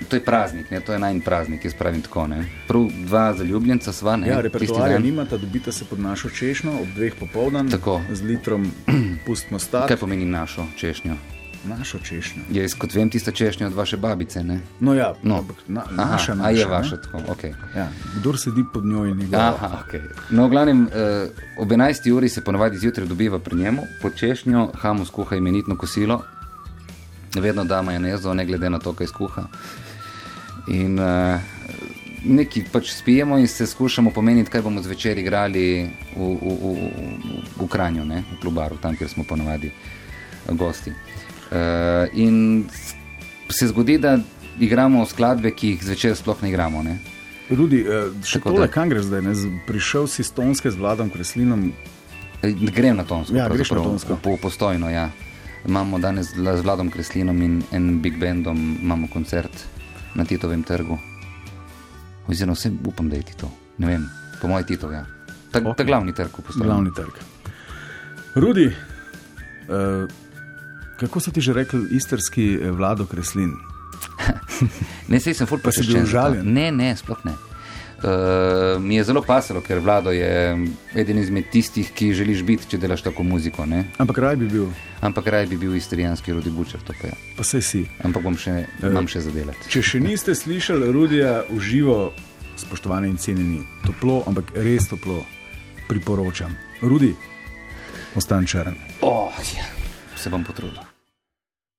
To 0.09 0.16
je 0.16 0.24
praznik, 0.24 0.70
ne? 0.70 0.80
to 0.80 0.92
je 0.92 0.98
najmanj 0.98 1.20
praznik, 1.20 1.64
jaz 1.64 1.74
pravim 1.76 2.02
tako. 2.02 2.26
Ne? 2.26 2.48
Prav 2.68 2.88
dva 3.04 3.35
zaljubljenca 3.37 3.92
sva. 3.92 4.16
Ne? 4.16 4.33
Ja, 4.33 4.40
repertoarja 4.40 4.98
nimata, 4.98 5.37
dobita 5.37 5.72
se 5.72 5.85
pod 5.85 6.00
našo 6.00 6.30
češnjo 6.33 6.72
ob 6.72 6.88
dveh 6.96 7.12
popoldan 7.20 7.68
Tako. 7.68 8.00
z 8.12 8.22
litrom 8.22 8.72
pustimo 9.26 9.59
stati. 9.59 9.92
Kaj 9.92 10.00
pomeni 10.00 10.24
našo 10.24 10.64
češnjo? 10.76 11.39
Našo 11.64 11.98
češnjo. 11.98 12.42
Je, 12.50 12.68
kot 12.78 12.94
vem, 12.94 13.10
tista 13.10 13.32
češnja 13.32 13.66
od 13.66 13.74
vaše 13.74 13.96
babice. 13.96 14.42
Ne? 14.44 14.60
No, 14.80 14.94
ja, 14.94 15.14
No. 15.22 15.44
na, 15.68 15.84
Aha, 15.96 16.12
naša, 16.12 16.32
a 16.32 16.34
naša. 16.34 16.58
je 16.58 16.66
vaša 16.66 16.96
tako. 16.96 17.18
Okay. 17.18 17.52
Ja, 17.76 17.88
kdor 18.16 18.38
sedi 18.40 18.64
pod 18.72 18.84
njo 18.86 19.04
in 19.06 19.16
njegova. 19.16 19.54
Aha, 19.54 19.84
okay. 19.84 20.00
No, 20.30 20.46
v 20.46 20.50
glavnem, 20.50 20.88
eh, 20.92 21.28
ob 21.58 21.72
11. 21.72 22.12
uri 22.12 22.28
se 22.28 22.44
ponavadi 22.44 22.78
zjutraj 22.78 23.06
dobiva 23.06 23.38
pri 23.38 23.56
njemu, 23.56 23.82
pod 24.02 24.16
češnjo, 24.16 24.70
hamu 24.74 25.04
skuha 25.04 25.36
imenitno 25.36 25.76
kosilo, 25.76 26.22
vedno 27.34 27.64
da 27.64 27.82
majonezo, 27.82 28.34
ne 28.34 28.46
glede 28.46 28.70
na 28.70 28.78
to, 28.78 28.92
kaj 28.92 29.06
skuha. 29.06 29.44
In 30.68 30.98
uh, 30.98 31.40
neki 32.24 32.64
pač 32.72 32.90
spijemo 32.92 33.38
in 33.38 33.48
se 33.48 33.66
skušamo 33.66 34.10
pomeniti, 34.10 34.50
kaj 34.50 34.62
bomo 34.62 34.82
zvečer 34.82 35.18
igrali 35.18 35.90
v, 36.16 36.20
v, 36.20 36.56
v, 36.62 36.74
v, 36.74 37.64
v 37.64 37.68
Kranju, 37.68 38.04
ne? 38.04 38.24
v 38.32 38.40
klubaru, 38.40 38.76
tam, 38.76 38.96
kjer 38.96 39.08
smo 39.08 39.24
ponavadi 39.24 39.66
eh, 39.66 40.52
gosti. 40.52 40.90
Uh, 40.90 41.29
in 42.12 42.64
s- 42.66 42.94
se 43.50 43.66
zgodi, 43.66 43.98
da 43.98 44.18
igramo 44.56 45.06
skladbe, 45.06 45.50
ki 45.50 45.68
jih 45.68 45.84
zvečer 45.84 46.14
sploh 46.14 46.42
ne 46.42 46.48
igramo. 46.48 46.82
Ne? 46.82 46.98
Rudi, 47.50 47.80
eh, 47.80 48.12
še 48.22 48.38
Tako 48.38 48.52
tole, 48.52 48.68
kam 48.68 48.88
greš 48.88 49.02
zdaj? 49.04 49.22
Ne? 49.22 49.32
Prišel 49.66 50.06
si 50.06 50.22
s 50.22 50.30
tonske 50.30 50.70
z 50.70 50.76
vladom 50.76 51.10
Kreslinom. 51.10 51.72
Ej, 52.40 52.54
Grem 52.70 52.96
na 52.96 53.04
tonsko. 53.04 53.34
Ja, 53.34 53.48
greš 53.48 53.70
na 53.70 53.82
tonsko. 53.82 54.16
Po, 54.16 54.36
postojno, 54.36 54.88
ja. 54.88 55.10
Imamo 55.60 55.98
danes 55.98 56.26
z 56.26 56.36
Vla- 56.36 56.56
z 56.56 56.62
Vladom 56.62 56.88
Kreslinom 56.88 57.36
in 57.36 57.62
enim 57.70 58.00
big 58.00 58.16
bandom 58.16 58.56
imamo 58.80 59.08
koncert 59.08 59.52
na 60.14 60.24
Titovem 60.24 60.62
trgu. 60.62 60.96
Oziroma, 62.26 62.54
vse 62.54 62.70
upam, 62.82 63.08
da 63.08 63.16
je 63.16 63.22
Tito. 63.24 63.50
Ne 63.78 63.86
vem, 63.88 64.06
po 64.40 64.48
mojem 64.48 64.64
Tito, 64.66 64.88
ja. 64.88 65.04
Ta, 65.50 65.58
okay. 65.58 65.74
ta 65.74 65.82
glavni 65.82 66.12
trg 66.12 66.30
v 66.30 66.42
postojni. 66.42 66.64
Glavni 66.64 66.90
trg. 66.94 67.12
Rudi, 68.36 68.70
uh, 69.68 70.06
kako 71.00 71.20
so 71.20 71.32
ti 71.32 71.40
že 71.40 71.56
rekli, 71.56 71.86
istrski 71.96 72.54
eh, 72.54 72.70
vlado 72.70 73.08
Kreslin? 73.08 73.56
Ne, 75.10 75.18
sej 75.20 75.34
sem 75.34 75.48
ful 75.48 75.58
Pa 75.64 75.72
si 75.72 75.86
bil 75.88 76.04
užaljen? 76.04 76.44
Ne, 76.44 76.68
ne, 76.70 76.92
sploh 76.96 77.18
ne. 77.24 77.32
Uh, 78.00 78.80
mi 78.80 78.96
je 78.96 79.04
zelo 79.04 79.20
pasalo, 79.20 79.60
ker 79.60 79.78
Vlado 79.84 80.08
je 80.08 80.56
eden 80.96 81.18
izmed 81.20 81.50
tistih, 81.52 81.90
ki 81.92 82.14
želiš 82.16 82.40
biti, 82.48 82.68
če 82.72 82.78
delaš 82.80 83.02
tako 83.04 83.26
muziko. 83.28 83.66
Ne? 83.68 83.82
Ampak 84.00 84.22
raj 84.24 84.38
bi 84.40 84.48
bil, 84.48 84.70
Ampak 85.04 85.26
raj 85.28 85.46
bi 85.46 85.58
bil 85.60 85.74
istrijanski 85.76 86.32
Rudi 86.32 86.50
Bučer, 86.50 86.80
to 86.80 86.94
pa 86.96 87.08
je. 87.08 87.16
pa 87.36 87.44
sej 87.44 87.62
si. 87.62 87.82
Ampak 88.04 88.24
bom 88.24 88.36
še, 88.36 88.64
imam 88.80 89.08
še 89.08 89.20
zadelati. 89.24 89.68
Če 89.68 89.82
še 89.82 90.00
niste 90.00 90.32
slišali 90.32 90.88
Rudija 90.92 91.42
v 91.50 91.60
živo, 91.60 91.98
spoštovani 92.56 93.08
in 93.12 93.20
cenjeni, 93.20 93.60
toplo, 93.84 94.22
ampak 94.28 94.52
res 94.56 94.88
toplo 94.88 95.20
priporočam. 95.88 96.56
Rudi, 96.80 97.12
ostan 98.16 98.48
črn. 98.48 98.80
Oh, 99.04 99.28
ja. 99.52 99.68
Se 100.16 100.32
bom 100.32 100.44
potrudil. 100.44 100.89